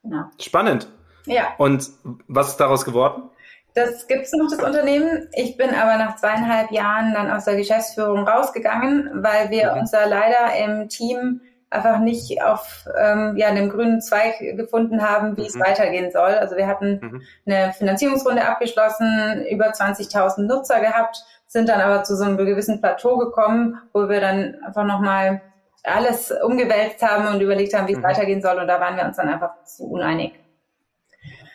[0.05, 0.30] Ja.
[0.40, 0.88] Spannend.
[1.26, 1.55] Ja.
[1.59, 1.90] Und
[2.28, 3.30] was ist daraus geworden?
[3.74, 5.28] Das gibt es noch, das Unternehmen.
[5.32, 9.80] Ich bin aber nach zweieinhalb Jahren dann aus der Geschäftsführung rausgegangen, weil wir mhm.
[9.80, 11.40] uns da leider im Team
[11.70, 15.47] einfach nicht auf ähm, ja, einem grünen Zweig gefunden haben, wie mhm.
[15.49, 16.34] es weitergehen soll.
[16.34, 17.22] Also wir hatten mhm.
[17.47, 23.16] eine Finanzierungsrunde abgeschlossen, über 20.000 Nutzer gehabt, sind dann aber zu so einem gewissen Plateau
[23.18, 25.42] gekommen, wo wir dann einfach nochmal
[25.85, 28.05] alles umgewälzt haben und überlegt haben, wie es mhm.
[28.05, 28.59] weitergehen soll.
[28.59, 30.32] Und da waren wir uns dann einfach zu uneinig.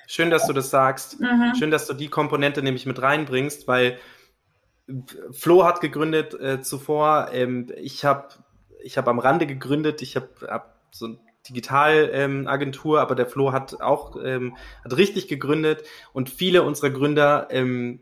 [0.07, 1.19] Schön, dass du das sagst.
[1.19, 1.53] Mhm.
[1.57, 3.99] Schön, dass du die Komponente nämlich mit reinbringst, weil
[5.31, 7.29] Flo hat gegründet äh, zuvor.
[7.31, 8.29] Ähm, ich habe
[8.81, 10.01] ich hab am Rande gegründet.
[10.01, 15.27] Ich habe hab so eine Digitalagentur, ähm, aber der Flo hat auch ähm, hat richtig
[15.27, 17.99] gegründet und viele unserer Gründer ähm,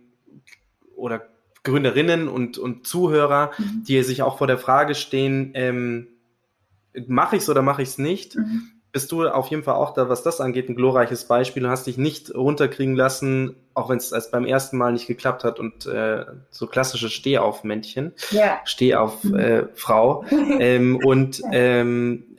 [0.96, 1.28] oder
[1.64, 3.84] Gründerinnen und, und Zuhörer, mhm.
[3.86, 6.08] die sich auch vor der Frage stehen, ähm,
[7.08, 8.64] mache ich es oder mache ich es nicht, mhm.
[8.92, 11.88] bist du auf jeden Fall auch da, was das angeht, ein glorreiches Beispiel und hast
[11.88, 16.26] dich nicht runterkriegen lassen, auch wenn es beim ersten Mal nicht geklappt hat und äh,
[16.50, 18.60] so klassische Stehauf-Männchen, ja.
[18.66, 20.60] Stehauf-Frau mhm.
[20.60, 22.38] äh, ähm, und ähm,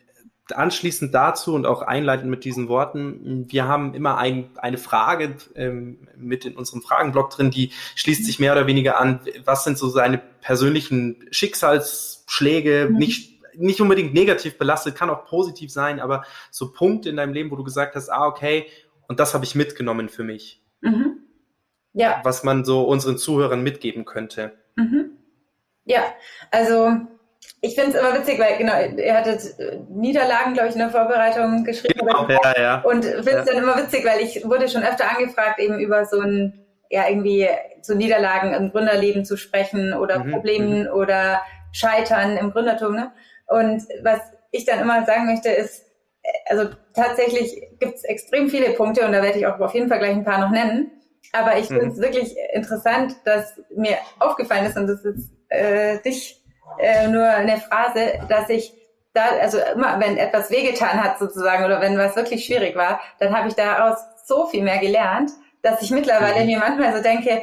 [0.55, 6.09] anschließend dazu und auch einleitend mit diesen Worten, wir haben immer ein, eine Frage ähm,
[6.17, 9.89] mit in unserem Fragenblock drin, die schließt sich mehr oder weniger an, was sind so
[9.89, 12.97] seine persönlichen Schicksalsschläge, mhm.
[12.97, 17.51] nicht nicht unbedingt negativ belastet, kann auch positiv sein, aber so Punkte in deinem Leben,
[17.51, 18.67] wo du gesagt hast, ah, okay,
[19.09, 20.63] und das habe ich mitgenommen für mich.
[20.81, 21.19] Mhm.
[21.95, 22.21] Ja.
[22.23, 24.53] was man so unseren Zuhörern mitgeben könnte.
[24.77, 25.11] Mhm.
[25.85, 26.03] Ja,
[26.53, 26.93] also
[27.61, 30.91] ich finde es immer witzig, weil genau, ihr hattet äh, Niederlagen, glaube ich, in der
[30.91, 31.99] Vorbereitung geschrieben.
[31.99, 32.81] Genau, ja, ja.
[32.83, 33.55] Und finde es Ja.
[33.55, 37.49] dann immer witzig, weil ich wurde schon öfter angefragt, eben über so ein, ja, irgendwie
[37.83, 41.41] zu Niederlagen im Gründerleben zu sprechen oder Mhm, Problemen oder
[41.73, 42.95] Scheitern im Gründertum.
[42.95, 43.11] Ne?
[43.49, 44.21] Und was
[44.51, 45.85] ich dann immer sagen möchte, ist,
[46.23, 49.89] äh, also tatsächlich gibt es extrem viele Punkte und da werde ich auch auf jeden
[49.89, 50.91] Fall gleich ein paar noch nennen.
[51.33, 52.03] Aber ich finde es Mhm.
[52.03, 56.43] wirklich interessant, dass mir aufgefallen ist, und das ist äh, dich
[56.79, 58.73] äh, nur eine Phrase, dass ich
[59.15, 63.37] da, also immer, wenn etwas wehgetan hat sozusagen oder wenn was wirklich schwierig war, dann
[63.37, 65.31] habe ich daraus so viel mehr gelernt,
[65.63, 66.47] dass ich mittlerweile Mhm.
[66.47, 67.43] mir manchmal so denke,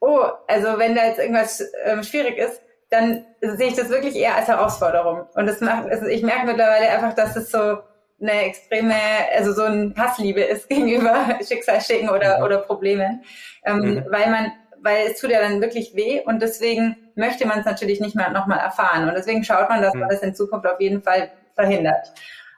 [0.00, 2.60] oh, also wenn da jetzt irgendwas ähm, schwierig ist,
[2.90, 5.26] dann sehe ich das wirklich eher als Herausforderung.
[5.34, 7.78] Und das macht, also ich merke mittlerweile einfach, dass es so
[8.20, 8.94] eine extreme,
[9.36, 12.44] also so ein Hassliebe ist gegenüber Schicksalsschlägen oder, Mhm.
[12.44, 13.22] oder Problemen,
[13.64, 14.04] ähm, Mhm.
[14.10, 18.00] weil man, weil es tut ja dann wirklich weh und deswegen möchte man es natürlich
[18.00, 20.10] nicht mehr nochmal erfahren und deswegen schaut man, dass man Mhm.
[20.10, 22.12] das in Zukunft auf jeden Fall verhindert.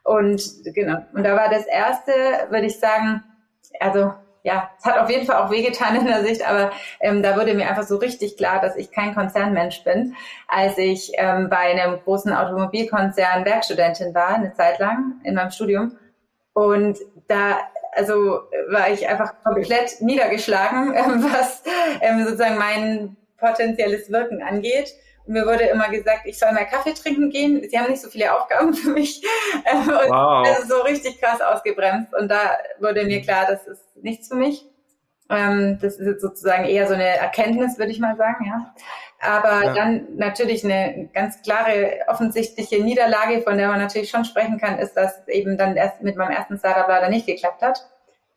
[0.05, 0.43] Und
[0.75, 2.13] genau, und da war das erste,
[2.51, 3.23] würde ich sagen,
[3.81, 4.13] also
[4.49, 7.53] ja, es hat auf jeden Fall auch wehgetan in der Sicht, aber ähm, da wurde
[7.53, 12.01] mir einfach so richtig klar, dass ich kein Konzernmensch bin, als ich ähm, bei einem
[12.03, 15.99] großen Automobilkonzern Werkstudentin war, eine Zeit lang in meinem Studium.
[16.55, 17.59] Und da,
[17.93, 18.41] also
[18.71, 20.95] war ich einfach komplett niedergeschlagen,
[21.31, 21.63] was
[22.01, 24.95] ähm, sozusagen mein potenzielles Wirken angeht.
[25.29, 27.63] Mir wurde immer gesagt, ich soll mehr Kaffee trinken gehen.
[27.69, 29.23] Sie haben nicht so viele Aufgaben für mich.
[29.73, 30.47] Und Wow.
[30.49, 32.15] das ist so richtig krass ausgebremst.
[32.15, 34.65] Und da wurde mir klar, das ist nichts für mich.
[35.31, 38.75] Ähm, das ist jetzt sozusagen eher so eine Erkenntnis, würde ich mal sagen, ja.
[39.21, 39.75] Aber Ja.
[39.75, 44.95] dann natürlich eine ganz klare, offensichtliche Niederlage, von der man natürlich schon sprechen kann, ist,
[44.95, 47.79] dass eben dann erst mit meinem ersten Startup leider nicht geklappt hat.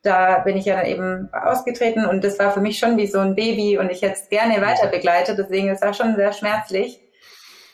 [0.03, 3.19] Da bin ich ja dann eben ausgetreten und das war für mich schon wie so
[3.19, 6.99] ein Baby und ich hätte es gerne weiter begleitet, deswegen ist das schon sehr schmerzlich.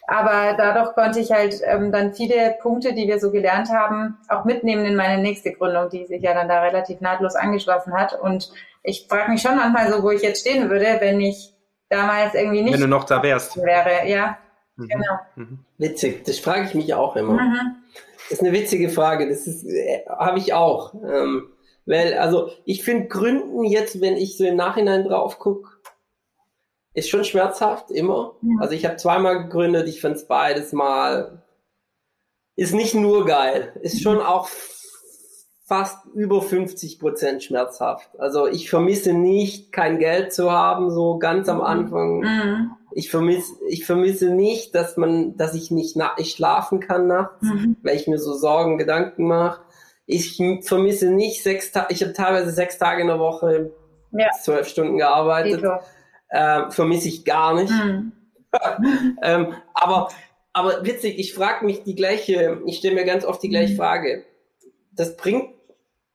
[0.09, 4.45] Aber dadurch konnte ich halt ähm, dann viele Punkte, die wir so gelernt haben, auch
[4.45, 8.17] mitnehmen in meine nächste Gründung, die sich ja dann da relativ nahtlos angeschlossen hat.
[8.19, 8.51] Und
[8.83, 11.53] ich frage mich schon manchmal so, wo ich jetzt stehen würde, wenn ich
[11.89, 13.57] damals irgendwie nicht Wenn du noch da wärst.
[13.57, 14.07] wäre.
[14.07, 14.37] Ja,
[14.77, 14.87] Mhm.
[14.89, 15.13] genau.
[15.35, 15.59] Mhm.
[15.77, 17.33] Witzig, das frage ich mich auch immer.
[17.33, 17.75] Mhm.
[18.29, 19.27] Das ist eine witzige Frage.
[19.27, 20.93] Das ist, äh, habe ich auch.
[20.93, 21.49] Ähm,
[21.87, 25.69] weil, also, ich finde Gründen jetzt, wenn ich so im Nachhinein drauf gucke,
[26.93, 28.35] ist schon schmerzhaft, immer.
[28.41, 28.55] Ja.
[28.59, 31.43] Also, ich habe zweimal gegründet, ich fand es beides mal,
[32.55, 34.49] ist nicht nur geil, ist schon auch
[35.63, 38.09] fast über 50 Prozent schmerzhaft.
[38.19, 42.19] Also, ich vermisse nicht, kein Geld zu haben, so ganz am Anfang.
[42.19, 42.71] Mhm.
[42.93, 47.43] Ich vermisse, ich vermisse nicht, dass man, dass ich nicht, na, ich schlafen kann nachts
[47.43, 47.77] Mhm.
[47.83, 49.61] weil ich mir so Sorgen, Gedanken mache.
[50.07, 53.71] Ich vermisse nicht sechs Tage, ich habe teilweise sechs Tage in der Woche
[54.11, 54.29] Ja.
[54.41, 55.63] zwölf Stunden gearbeitet.
[56.29, 57.71] Äh, vermisse ich gar nicht.
[57.71, 58.11] Mhm.
[59.21, 60.07] Ähm, aber,
[60.53, 63.51] aber witzig, ich frage mich die gleiche, ich stelle mir ganz oft die Mhm.
[63.51, 64.23] gleiche Frage.
[64.93, 65.49] Das bringt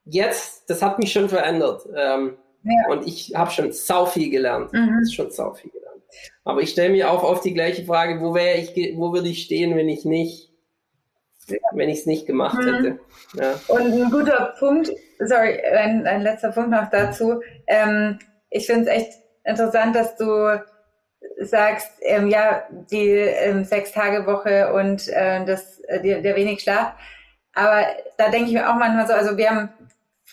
[0.03, 1.87] jetzt, das hat mich schon verändert.
[1.95, 2.91] Ähm, Ja.
[2.91, 4.73] Und ich habe schon sau viel gelernt.
[4.73, 4.89] Mhm.
[4.99, 6.01] Das ist schon sau viel gelernt.
[6.43, 9.43] Aber ich stelle mir auch oft die gleiche Frage, wo wäre ich, wo würde ich
[9.43, 10.49] stehen, wenn ich nicht,
[11.73, 12.73] wenn ich es nicht gemacht Mhm.
[12.73, 12.99] hätte.
[13.33, 13.53] Ja.
[13.67, 17.41] Und ein guter Punkt, sorry, ein, ein letzter Punkt noch dazu.
[17.67, 18.19] Ähm,
[18.49, 19.13] ich finde es echt
[19.43, 20.59] interessant, dass du
[21.39, 26.93] sagst, ähm, ja, die ähm, Sechs-Tage-Woche und äh, das, äh, der, der wenig Schlaf.
[27.53, 27.85] Aber
[28.17, 29.69] da denke ich mir auch manchmal so, also wir haben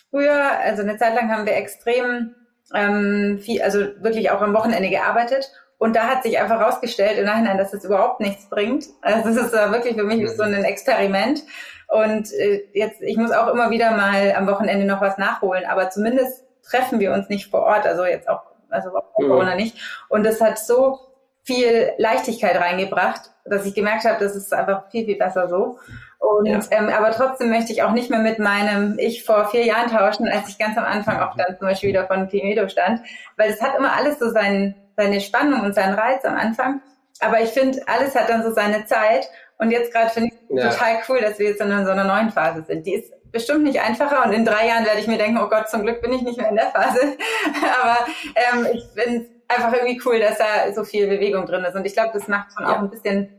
[0.09, 2.35] früher, also eine Zeit lang haben wir extrem
[2.73, 5.51] ähm, viel, also wirklich auch am Wochenende gearbeitet.
[5.81, 8.85] Und da hat sich einfach rausgestellt im Nachhinein, dass es überhaupt nichts bringt.
[9.01, 11.41] Also das ist äh, wirklich für mich so ein Experiment.
[11.87, 15.89] Und äh, jetzt, ich muss auch immer wieder mal am Wochenende noch was nachholen, aber
[15.89, 19.11] zumindest treffen wir uns nicht vor Ort, also jetzt auch, also auch.
[19.15, 19.75] Corona nicht.
[20.07, 20.99] Und das hat so
[21.41, 25.79] viel Leichtigkeit reingebracht, dass ich gemerkt habe, das ist einfach viel, viel besser so.
[26.19, 26.59] Und Ja.
[26.69, 30.27] ähm, aber trotzdem möchte ich auch nicht mehr mit meinem Ich vor vier Jahren tauschen,
[30.27, 33.01] als ich ganz am Anfang auch dann zum Beispiel wieder von Pimedo stand,
[33.37, 36.81] weil es hat immer alles so seinen, seine Spannung und seinen Reiz am Anfang.
[37.19, 39.27] Aber ich finde, alles hat dann so seine Zeit.
[39.57, 40.69] Und jetzt gerade finde ich Ja.
[40.69, 42.85] total cool, dass wir jetzt in so einer neuen Phase sind.
[42.85, 45.69] Die ist bestimmt nicht einfacher und in drei Jahren werde ich mir denken, oh Gott,
[45.69, 46.99] zum Glück bin ich nicht mehr in der Phase.
[47.81, 47.97] Aber
[48.35, 51.75] ähm, ich finde es einfach irgendwie cool, dass da so viel Bewegung drin ist.
[51.75, 52.73] Und ich glaube, das macht schon Ja.
[52.75, 53.29] auch ein bisschen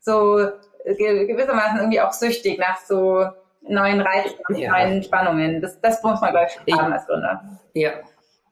[0.00, 3.26] so äh, ge- gewissermaßen irgendwie auch süchtig nach so
[3.62, 4.72] neuen Reizen und Ja.
[4.72, 5.60] neuen Spannungen.
[5.62, 7.42] Das, das muss man, glaube Ich- haben als Gründer.
[7.74, 7.92] Ja.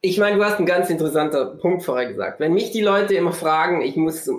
[0.02, 2.40] Ich meine, du hast einen ganz interessanter Punkt vorher gesagt.
[2.40, 4.30] Wenn mich die Leute immer fragen, ich muss,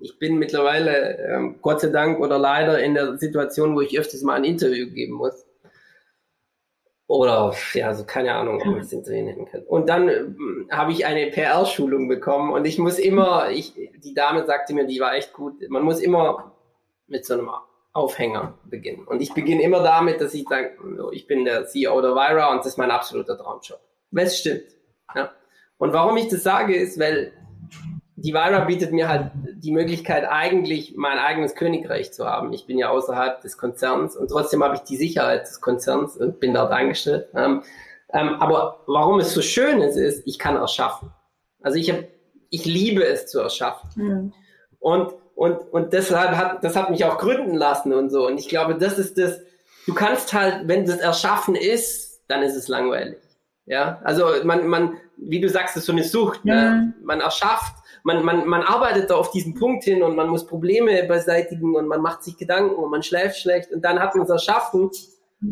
[0.00, 4.22] ich bin mittlerweile, ähm, Gott sei Dank oder leider in der Situation, wo ich öfters
[4.22, 5.44] mal ein Interview geben muss.
[7.06, 9.62] Oder, ja, also keine Ahnung, ob man es Dreh nennen kann.
[9.64, 10.24] Und dann äh,
[10.70, 15.00] habe ich eine PR-Schulung bekommen und ich muss immer, ich, die Dame sagte mir, die
[15.00, 16.54] war echt gut, man muss immer
[17.06, 17.50] mit so einem
[17.92, 19.06] Aufhänger beginnen.
[19.06, 20.78] Und ich beginne immer damit, dass ich sage,
[21.12, 23.80] ich bin der CEO der Vira und das ist mein absoluter Traumjob.
[24.16, 24.73] Es stimmt.
[25.14, 25.30] Ja.
[25.78, 27.32] Und warum ich das sage, ist, weil
[28.16, 32.52] die Vira bietet mir halt die Möglichkeit, eigentlich mein eigenes Königreich zu haben.
[32.52, 36.40] Ich bin ja außerhalb des Konzerns und trotzdem habe ich die Sicherheit des Konzerns und
[36.40, 37.28] bin dort eingestellt.
[37.34, 37.62] Ähm,
[38.12, 41.10] ähm, aber warum es so schön ist, ist, ich kann erschaffen.
[41.60, 41.98] Also ich, hab,
[42.50, 43.90] ich liebe es zu erschaffen.
[43.96, 44.32] Mhm.
[44.78, 48.26] Und, und, und deshalb hat, das hat mich auch gründen lassen und so.
[48.26, 49.40] Und ich glaube, das ist das,
[49.86, 53.18] du kannst halt, wenn das Erschaffen ist, dann ist es langweilig.
[53.66, 56.44] Ja, also man, man, wie du sagst, ist so eine Sucht.
[56.44, 56.54] Ne?
[56.54, 56.60] Mhm.
[56.60, 56.94] Ne?
[57.02, 61.02] Man erschafft man, man, man arbeitet da auf diesen Punkt hin und man muss Probleme
[61.04, 64.30] beseitigen und man macht sich Gedanken und man schläft schlecht und dann hat man es
[64.30, 64.90] erschaffen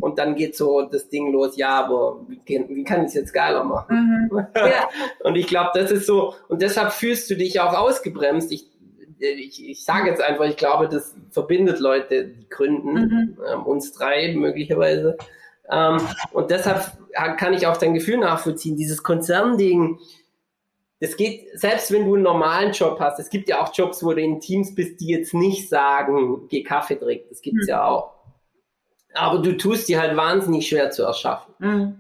[0.01, 3.33] und dann geht so das Ding los, ja, aber wie, wie kann ich es jetzt
[3.33, 4.29] geiler machen?
[4.31, 4.47] Mhm.
[4.55, 4.89] Ja.
[5.25, 8.53] und ich glaube, das ist so, und deshalb fühlst du dich auch ausgebremst.
[8.53, 8.71] Ich,
[9.19, 13.39] ich, ich sage jetzt einfach, ich glaube, das verbindet Leute, die gründen, mhm.
[13.51, 15.17] ähm, uns drei möglicherweise.
[15.71, 15.99] Ähm,
[16.33, 16.93] und deshalb
[17.39, 18.77] kann ich auch dein Gefühl nachvollziehen.
[18.77, 19.99] Dieses Konzernding,
[21.01, 24.13] es geht, selbst wenn du einen normalen Job hast, es gibt ja auch Jobs, wo
[24.13, 27.27] du in Teams bist, die jetzt nicht sagen, geh Kaffee trinken.
[27.29, 27.71] Das gibt's mhm.
[27.71, 28.13] ja auch.
[29.15, 31.55] Aber du tust dir halt wahnsinnig schwer zu erschaffen.
[31.59, 31.95] Mhm.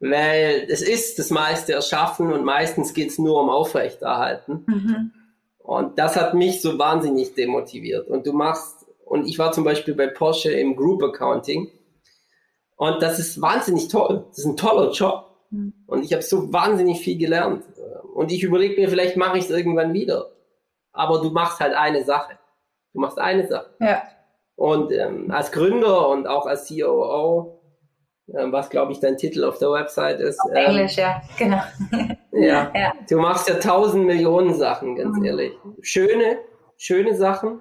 [0.00, 4.64] Weil es ist das meiste erschaffen und meistens geht's nur um Aufrechterhalten.
[4.66, 5.12] Mhm.
[5.58, 8.08] Und das hat mich so wahnsinnig demotiviert.
[8.08, 11.70] Und du machst, und ich war zum Beispiel bei Porsche im Group Accounting.
[12.78, 14.24] Und das ist wahnsinnig toll.
[14.28, 15.36] Das ist ein toller Job.
[15.50, 15.74] Mhm.
[15.86, 17.64] Und ich habe so wahnsinnig viel gelernt.
[18.14, 20.30] Und ich überlege mir, vielleicht mache ich es irgendwann wieder.
[20.92, 22.38] Aber du machst halt eine Sache.
[22.94, 23.70] Du machst eine Sache.
[23.80, 24.02] Ja.
[24.54, 27.60] Und ähm, als Gründer und auch als COO,
[28.32, 30.40] ähm, was glaube ich dein Titel auf der Website ist.
[30.40, 31.62] Auf ähm, Englisch, ja, genau.
[32.32, 32.72] ja.
[32.74, 32.92] ja.
[33.08, 35.24] Du machst ja tausend Millionen Sachen, ganz mhm.
[35.24, 35.52] ehrlich.
[35.80, 36.38] Schöne,
[36.76, 37.60] schöne Sachen,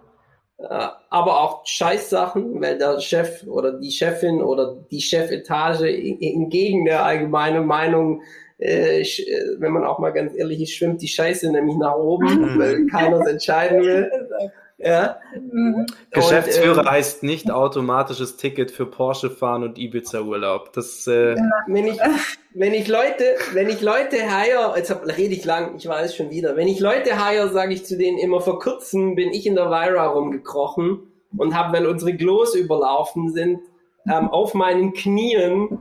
[0.58, 7.66] aber auch Scheißsachen, weil der Chef oder die Chefin oder die Chefetage entgegen der allgemeinen
[7.66, 8.22] Meinung
[8.60, 12.55] äh, äh, wenn man auch mal ganz ehrlich ist, schwimmt die Scheiße nämlich nach oben,
[12.55, 12.60] mhm.
[12.60, 14.10] weil keiner es entscheiden will.
[14.80, 15.17] Ja.
[15.34, 15.88] Mhm.
[16.11, 20.71] Geschäftsführer und, ähm, heißt nicht automatisches Ticket für Porsche fahren und Ibiza Urlaub.
[20.73, 21.99] Das, äh wenn ich,
[22.53, 26.55] wenn ich Leute, wenn ich Leute hire, jetzt rede ich lang, ich weiß schon wieder.
[26.55, 29.71] Wenn ich Leute hire, sage ich zu denen immer vor kurzem bin ich in der
[29.71, 30.99] Vira rumgekrochen
[31.36, 33.59] und habe, weil unsere Glos überlaufen sind,
[34.07, 35.80] ähm, auf meinen Knien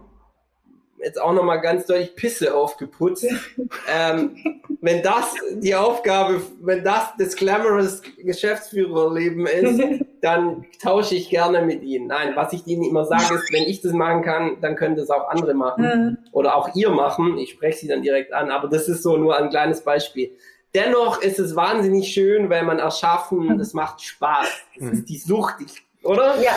[0.99, 3.27] jetzt auch nochmal ganz deutlich Pisse aufgeputzt.
[3.95, 4.37] ähm,
[4.81, 11.83] wenn das die Aufgabe, wenn das das glamorous Geschäftsführerleben ist, dann tausche ich gerne mit
[11.83, 12.09] ihnen.
[12.09, 15.11] Nein, was ich ihnen immer sage ist, wenn ich das machen kann, dann können das
[15.11, 16.19] auch andere machen mhm.
[16.33, 17.39] oder auch ihr machen.
[17.39, 20.33] Ich spreche sie dann direkt an, aber das ist so nur ein kleines Beispiel.
[20.75, 24.47] Dennoch ist es wahnsinnig schön, weil man erschaffen, das macht Spaß.
[24.79, 25.57] Das ist die Sucht.
[25.65, 26.41] Ich oder?
[26.41, 26.53] Ja.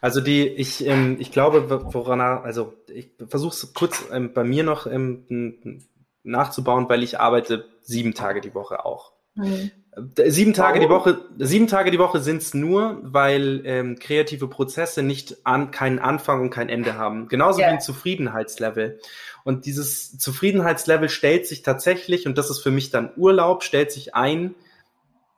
[0.00, 4.64] Also die, ich, ähm, ich glaube, woran, also ich versuche es kurz ähm, bei mir
[4.64, 5.82] noch ähm,
[6.22, 9.12] nachzubauen, weil ich arbeite sieben Tage die Woche auch.
[9.34, 9.70] Mhm.
[10.26, 10.88] Sieben Tage Warum?
[10.88, 16.00] die Woche, sieben Tage die Woche sind's nur, weil ähm, kreative Prozesse nicht an, keinen
[16.00, 17.28] Anfang und kein Ende haben.
[17.28, 17.68] Genauso yeah.
[17.68, 18.98] wie ein Zufriedenheitslevel.
[19.44, 24.16] Und dieses Zufriedenheitslevel stellt sich tatsächlich, und das ist für mich dann Urlaub, stellt sich
[24.16, 24.56] ein,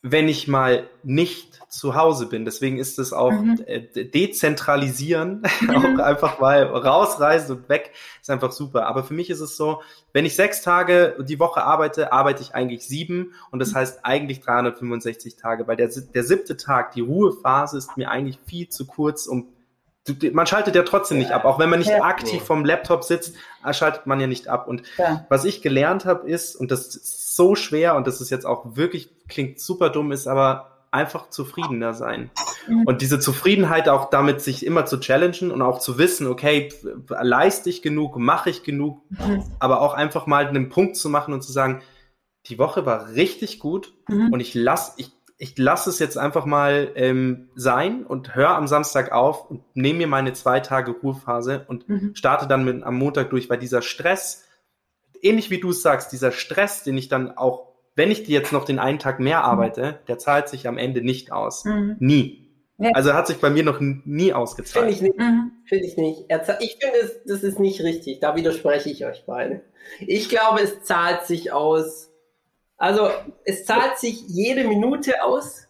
[0.01, 2.45] wenn ich mal nicht zu Hause bin.
[2.45, 3.63] Deswegen ist es auch mhm.
[3.67, 5.71] Äh, dezentralisieren, mhm.
[5.71, 8.87] auch einfach mal rausreisen und weg, ist einfach super.
[8.87, 12.55] Aber für mich ist es so, wenn ich sechs Tage die Woche arbeite, arbeite ich
[12.55, 13.77] eigentlich sieben und das mhm.
[13.77, 18.69] heißt eigentlich 365 Tage, weil der, der siebte Tag, die Ruhephase ist mir eigentlich viel
[18.69, 19.49] zu kurz, um
[20.33, 21.45] man schaltet ja trotzdem nicht ab.
[21.45, 22.03] Auch wenn man nicht ja.
[22.03, 23.35] aktiv vom Laptop sitzt,
[23.73, 24.69] schaltet man ja nicht ab.
[24.69, 25.27] Und ja.
[25.29, 28.77] was ich gelernt habe ist, und das ist so schwer und das ist jetzt auch
[28.77, 32.31] wirklich, klingt super dumm, ist aber einfach zufriedener sein.
[32.67, 32.85] Mhm.
[32.87, 36.71] Und diese Zufriedenheit auch damit, sich immer zu challengen und auch zu wissen, okay,
[37.09, 39.45] leiste ich genug, mache ich genug, mhm.
[39.59, 41.83] aber auch einfach mal einen Punkt zu machen und zu sagen,
[42.47, 44.33] die Woche war richtig gut mhm.
[44.33, 48.67] und ich lasse, ich, ich lasse es jetzt einfach mal ähm, sein und höre am
[48.67, 52.15] Samstag auf und nehme mir meine zwei Tage Ruhephase und mhm.
[52.15, 54.45] starte dann mit, am Montag durch, weil dieser Stress,
[55.21, 58.79] ähnlich wie du sagst, dieser Stress, den ich dann auch wenn ich jetzt noch den
[58.79, 61.65] einen Tag mehr arbeite, der zahlt sich am Ende nicht aus.
[61.65, 61.97] Mhm.
[61.99, 62.47] Nie.
[62.79, 62.91] Ja.
[62.93, 64.85] Also hat sich bei mir noch nie ausgezahlt.
[64.85, 65.19] Finde ich nicht.
[65.19, 65.53] Mhm.
[65.65, 66.27] Finde ich nicht.
[66.61, 68.21] Ich finde, das ist nicht richtig.
[68.21, 69.63] Da widerspreche ich euch beide.
[70.01, 72.11] Ich glaube, es zahlt sich aus.
[72.77, 73.09] Also,
[73.45, 75.66] es zahlt sich jede Minute aus.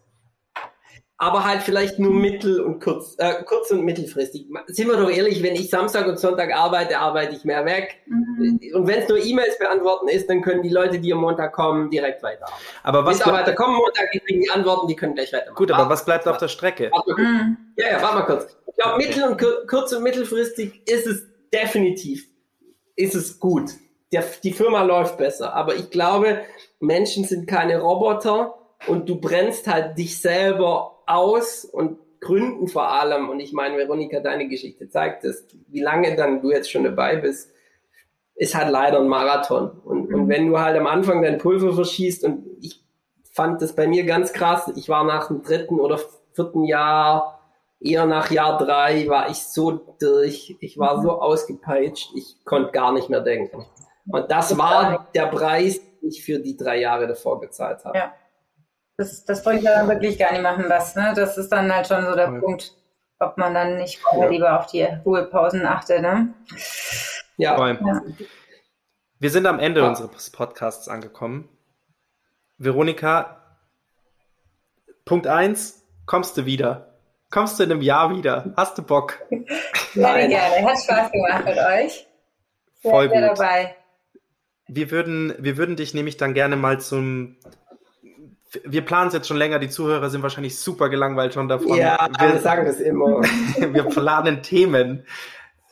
[1.19, 4.49] Aber halt vielleicht nur mittel- und kurz, äh, kurz- und mittelfristig.
[4.67, 8.03] Sind wir doch ehrlich, wenn ich Samstag und Sonntag arbeite, arbeite ich mehr weg.
[8.07, 8.61] Mhm.
[8.75, 11.91] Und wenn es nur E-Mails beantworten ist, dann können die Leute, die am Montag kommen,
[11.91, 12.63] direkt weiterarbeiten.
[12.83, 15.57] Aber was Mitarbeiter kommen Montag, die kriegen die Antworten, die können gleich weitermachen.
[15.57, 16.91] Gut, aber was bleibt auf der Strecke?
[17.17, 17.57] Mhm.
[17.77, 18.57] Ja, ja, warte mal kurz.
[18.67, 22.27] Ich glaube, mittel- und kurz- und mittelfristig ist es definitiv,
[22.95, 23.71] ist es gut.
[24.13, 25.55] Der, die Firma läuft besser.
[25.55, 26.43] Aber ich glaube,
[26.79, 28.55] Menschen sind keine Roboter
[28.87, 34.21] und du brennst halt dich selber aus und Gründen vor allem, und ich meine, Veronika,
[34.21, 37.53] deine Geschichte zeigt es, wie lange dann du jetzt schon dabei bist,
[38.35, 39.71] ist halt leider ein Marathon.
[39.85, 40.15] Und, mhm.
[40.15, 42.83] und wenn du halt am Anfang dein Pulver verschießt, und ich
[43.33, 46.01] fand das bei mir ganz krass, ich war nach dem dritten oder
[46.33, 47.41] vierten Jahr,
[47.81, 52.93] eher nach Jahr drei, war ich so durch, ich war so ausgepeitscht, ich konnte gar
[52.93, 53.65] nicht mehr denken.
[54.09, 57.99] Und das war der Preis, den ich für die drei Jahre davor gezahlt habe.
[57.99, 58.15] Ja.
[58.97, 60.97] Das, das bringt ja dann wirklich gar nicht machen was.
[60.97, 61.13] Ne?
[61.15, 62.41] Das ist dann halt schon so der ja.
[62.41, 62.75] Punkt,
[63.19, 64.27] ob man dann nicht ja.
[64.29, 66.01] lieber auf die Ruhepausen achtet.
[66.01, 66.33] Ne?
[67.37, 67.69] Ja.
[67.69, 68.03] ja.
[69.19, 71.49] Wir sind am Ende unseres Podcasts angekommen.
[72.59, 73.43] Veronika,
[75.05, 76.95] Punkt 1, kommst du wieder?
[77.31, 78.55] Kommst du in einem Jahr wieder?
[78.57, 79.21] Hast du Bock?
[79.95, 80.71] Gerne, gerne.
[80.71, 82.07] Hat Spaß gemacht mit euch.
[82.83, 83.17] Voll gut.
[83.17, 83.75] dabei.
[84.69, 87.39] Wir würden, wir würden dich nämlich dann gerne mal zum
[88.65, 91.77] wir planen es jetzt schon länger, die Zuhörer sind wahrscheinlich super gelangweilt schon davon.
[91.77, 93.21] Ja, wir, wir sagen es immer.
[93.59, 95.05] wir planen Themen,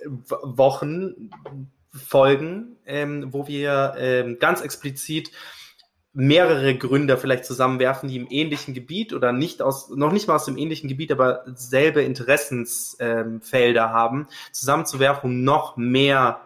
[0.04, 1.30] Wochen,
[1.92, 5.30] Folgen, ähm, wo wir ähm, ganz explizit
[6.12, 10.44] mehrere Gründer vielleicht zusammenwerfen, die im ähnlichen Gebiet oder nicht aus, noch nicht mal aus
[10.44, 16.40] dem ähnlichen Gebiet, aber selbe Interessensfelder ähm, haben, zusammenzuwerfen, um noch mehr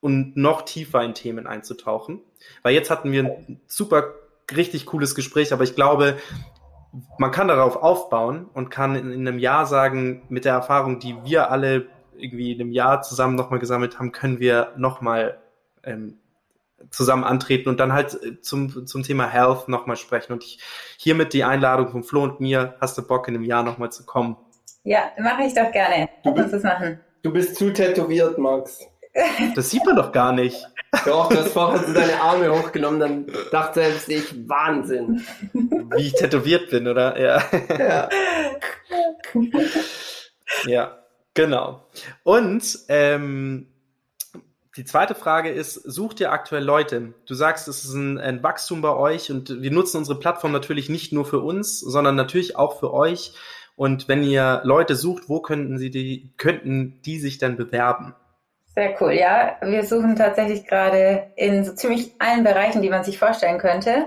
[0.00, 2.20] und noch tiefer in Themen einzutauchen.
[2.62, 4.14] Weil jetzt hatten wir ein super
[4.56, 6.16] richtig cooles Gespräch, aber ich glaube,
[7.18, 11.16] man kann darauf aufbauen und kann in, in einem Jahr sagen, mit der Erfahrung, die
[11.24, 11.86] wir alle
[12.16, 15.38] irgendwie in einem Jahr zusammen nochmal gesammelt haben, können wir nochmal
[15.84, 16.18] ähm,
[16.90, 20.32] zusammen antreten und dann halt äh, zum, zum Thema Health nochmal sprechen.
[20.32, 20.58] Und ich,
[20.98, 24.04] hiermit die Einladung von Flo und mir, hast du Bock, in einem Jahr nochmal zu
[24.04, 24.36] kommen?
[24.84, 26.08] Ja, mache ich doch gerne.
[26.24, 27.00] Du bist, das machen.
[27.22, 28.80] Du bist zu tätowiert, Max.
[29.54, 30.66] Das sieht man doch gar nicht.
[31.04, 35.24] Doch, du hast vorher so deine Arme hochgenommen, dann dachte selbst ich, Wahnsinn.
[35.52, 37.18] Wie ich tätowiert bin, oder?
[37.20, 37.42] Ja.
[37.78, 38.08] Ja,
[40.66, 40.98] ja
[41.34, 41.86] genau.
[42.24, 43.68] Und ähm,
[44.76, 47.14] die zweite Frage ist, sucht ihr aktuell Leute?
[47.26, 50.88] Du sagst, es ist ein, ein, Wachstum bei euch und wir nutzen unsere Plattform natürlich
[50.88, 53.34] nicht nur für uns, sondern natürlich auch für euch.
[53.76, 58.14] Und wenn ihr Leute sucht, wo könnten sie die, könnten die sich denn bewerben?
[58.74, 59.56] Sehr cool, ja.
[59.62, 64.06] Wir suchen tatsächlich gerade in so ziemlich allen Bereichen, die man sich vorstellen könnte.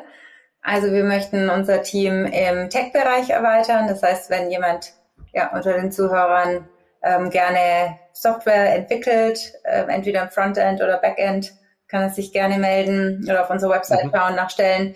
[0.62, 3.88] Also wir möchten unser Team im Tech-Bereich erweitern.
[3.88, 4.94] Das heißt, wenn jemand
[5.34, 6.68] ja, unter den Zuhörern
[7.04, 11.54] ähm, gerne Software entwickelt, äh, entweder im Frontend oder Backend,
[11.90, 14.12] kann er sich gerne melden oder auf unserer Website mhm.
[14.16, 14.96] schauen nach Stellen.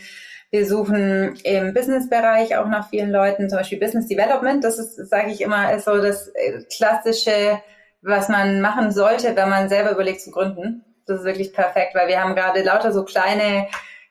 [0.50, 4.64] Wir suchen im Business-Bereich auch nach vielen Leuten, zum Beispiel Business Development.
[4.64, 7.60] Das ist, sage ich immer, ist so das äh, klassische
[8.02, 10.84] was man machen sollte, wenn man selber überlegt zu gründen.
[11.06, 13.68] Das ist wirklich perfekt, weil wir haben gerade lauter so kleine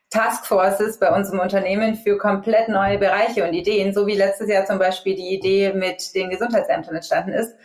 [0.09, 4.65] Taskforces bei uns im Unternehmen für komplett neue Bereiche und Ideen, so wie letztes Jahr
[4.65, 7.55] zum Beispiel die Idee mit den Gesundheitsämtern entstanden ist.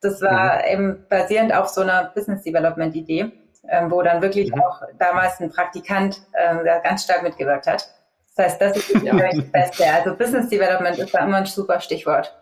[0.00, 0.72] Das war mhm.
[0.72, 3.32] eben basierend auf so einer Business Development Idee,
[3.68, 4.62] ähm, wo dann wirklich mhm.
[4.62, 7.86] auch damals ein Praktikant ähm, ganz stark mitgewirkt hat.
[8.34, 9.14] Das heißt, das ist ja.
[9.14, 9.84] das Beste.
[9.92, 12.34] Also Business Development ist da immer ein super Stichwort.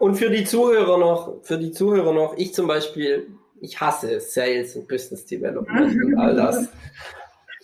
[0.00, 4.74] Und für die Zuhörer noch, für die Zuhörer noch, ich zum Beispiel, ich hasse Sales
[4.74, 6.70] und Business Development und all das.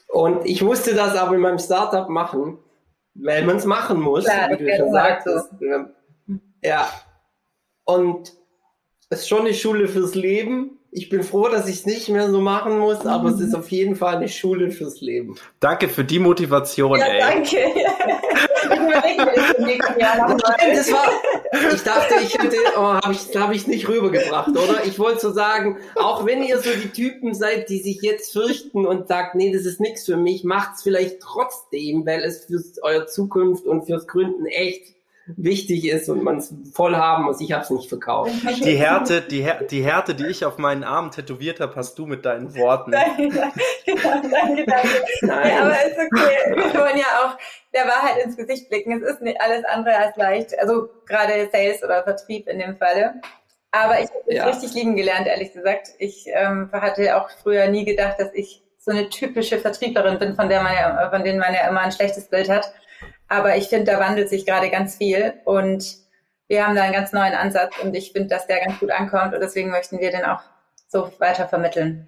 [0.08, 2.58] Und ich musste das aber in meinem Startup machen,
[3.14, 5.48] weil man es machen muss, Klar, wie du schon sagtest.
[5.58, 6.36] So.
[6.62, 6.90] Ja.
[7.84, 8.34] Und
[9.08, 10.75] es ist schon eine Schule fürs Leben.
[10.96, 13.70] Ich bin froh, dass ich es nicht mehr so machen muss, aber es ist auf
[13.70, 15.34] jeden Fall eine Schule fürs Leben.
[15.60, 17.20] Danke für die Motivation, ja, ey.
[17.20, 17.58] Danke.
[20.74, 21.10] das war,
[21.74, 24.86] ich dachte, ich hätte, oh, habe ich, hab ich nicht rübergebracht, oder?
[24.86, 28.86] Ich wollte so sagen, auch wenn ihr so die Typen seid, die sich jetzt fürchten
[28.86, 33.04] und sagt, nee, das ist nichts für mich, macht's vielleicht trotzdem, weil es für eure
[33.04, 34.95] Zukunft und fürs Gründen echt
[35.26, 37.40] wichtig ist und man es voll haben muss.
[37.40, 38.30] Ich habe es nicht verkauft.
[38.64, 42.06] Die Härte, die, Här die Härte, die ich auf meinen Arm tätowiert habe, hast du
[42.06, 42.92] mit deinen Worten.
[42.92, 44.88] Danke, danke, danke.
[45.22, 45.50] Nein.
[45.50, 46.72] Ja, aber ist okay.
[46.72, 47.36] Wir wollen ja auch
[47.74, 48.92] der Wahrheit ins Gesicht blicken.
[48.92, 50.58] Es ist nicht alles andere als leicht.
[50.58, 53.14] Also gerade Sales oder Vertrieb in dem Falle.
[53.72, 54.44] Aber ich habe es ja.
[54.46, 55.88] richtig lieben gelernt, ehrlich gesagt.
[55.98, 60.48] Ich ähm, hatte auch früher nie gedacht, dass ich so eine typische Vertrieblerin bin, von
[60.48, 62.72] der man ja, von denen man ja immer ein schlechtes Bild hat.
[63.28, 65.96] Aber ich finde, da wandelt sich gerade ganz viel und
[66.48, 69.34] wir haben da einen ganz neuen Ansatz und ich finde, dass der ganz gut ankommt
[69.34, 70.42] und deswegen möchten wir den auch
[70.88, 72.06] so weiter vermitteln.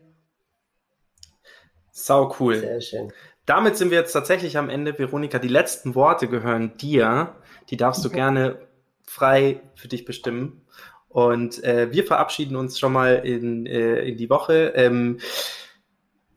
[1.90, 2.60] Sau cool.
[2.60, 3.12] Sehr schön.
[3.44, 4.96] Damit sind wir jetzt tatsächlich am Ende.
[4.98, 7.34] Veronika, die letzten Worte gehören dir.
[7.70, 8.58] Die darfst du gerne
[9.04, 10.66] frei für dich bestimmen.
[11.08, 14.74] Und äh, wir verabschieden uns schon mal in, äh, in die Woche.
[14.76, 15.18] Ähm,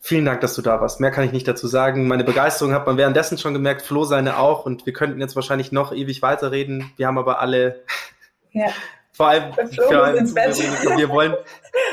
[0.02, 1.00] vielen Dank, dass du da warst.
[1.00, 2.08] Mehr kann ich nicht dazu sagen.
[2.08, 4.66] Meine Begeisterung hat man währenddessen schon gemerkt, Flo seine auch.
[4.66, 6.92] Und wir könnten jetzt wahrscheinlich noch ewig weiterreden.
[6.98, 7.84] Wir haben aber alle,
[8.52, 8.68] Ja.
[9.14, 10.58] vor allem, Flo vor muss allem ins Bett.
[10.98, 11.36] Wir wollen,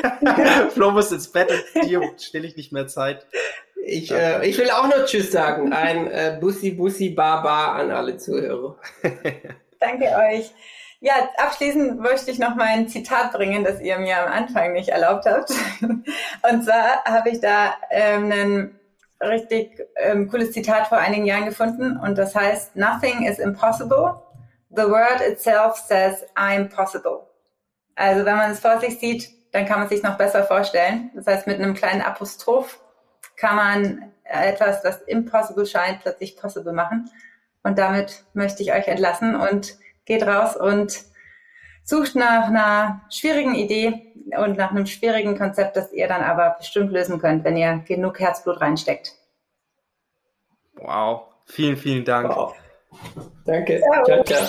[0.74, 3.26] Flo muss ins Bett und dir stelle ich nicht mehr Zeit.
[3.84, 5.72] Ich, äh, ich will auch noch Tschüss sagen.
[5.72, 8.76] Ein äh, Bussi Bussi Baba an alle Zuhörer.
[9.80, 10.50] Danke euch.
[11.00, 14.88] Ja, abschließend möchte ich noch mal ein Zitat bringen, das ihr mir am Anfang nicht
[14.88, 15.50] erlaubt habt.
[15.80, 18.80] Und zwar habe ich da ähm, ein
[19.20, 24.22] richtig ähm, cooles Zitat vor einigen Jahren gefunden und das heißt, Nothing is impossible.
[24.70, 27.26] The word itself says I'm possible.
[27.96, 31.10] Also wenn man es vor sich sieht, dann kann man sich noch besser vorstellen.
[31.14, 32.80] Das heißt, mit einem kleinen Apostroph
[33.36, 37.10] kann man etwas, das impossible scheint, plötzlich possible machen.
[37.64, 39.78] Und damit möchte ich euch entlassen und
[40.08, 41.04] geht raus und
[41.84, 46.90] sucht nach einer schwierigen Idee und nach einem schwierigen Konzept, das ihr dann aber bestimmt
[46.92, 49.12] lösen könnt, wenn ihr genug Herzblut reinsteckt.
[50.74, 51.22] Wow.
[51.46, 52.28] Vielen, vielen Dank.
[52.28, 52.54] Wow.
[53.44, 53.80] Danke.
[53.80, 54.04] Ciao.
[54.04, 54.46] Ciao, ciao.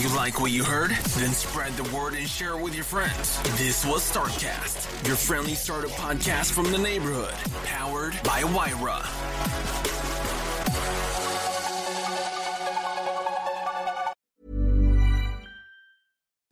[0.00, 0.90] You like what you heard?
[1.18, 3.40] Then spread the word and share it with your friends.
[3.56, 7.34] This was Startcast, your friendly startup podcast from the neighborhood,
[7.64, 9.93] powered by Wyra.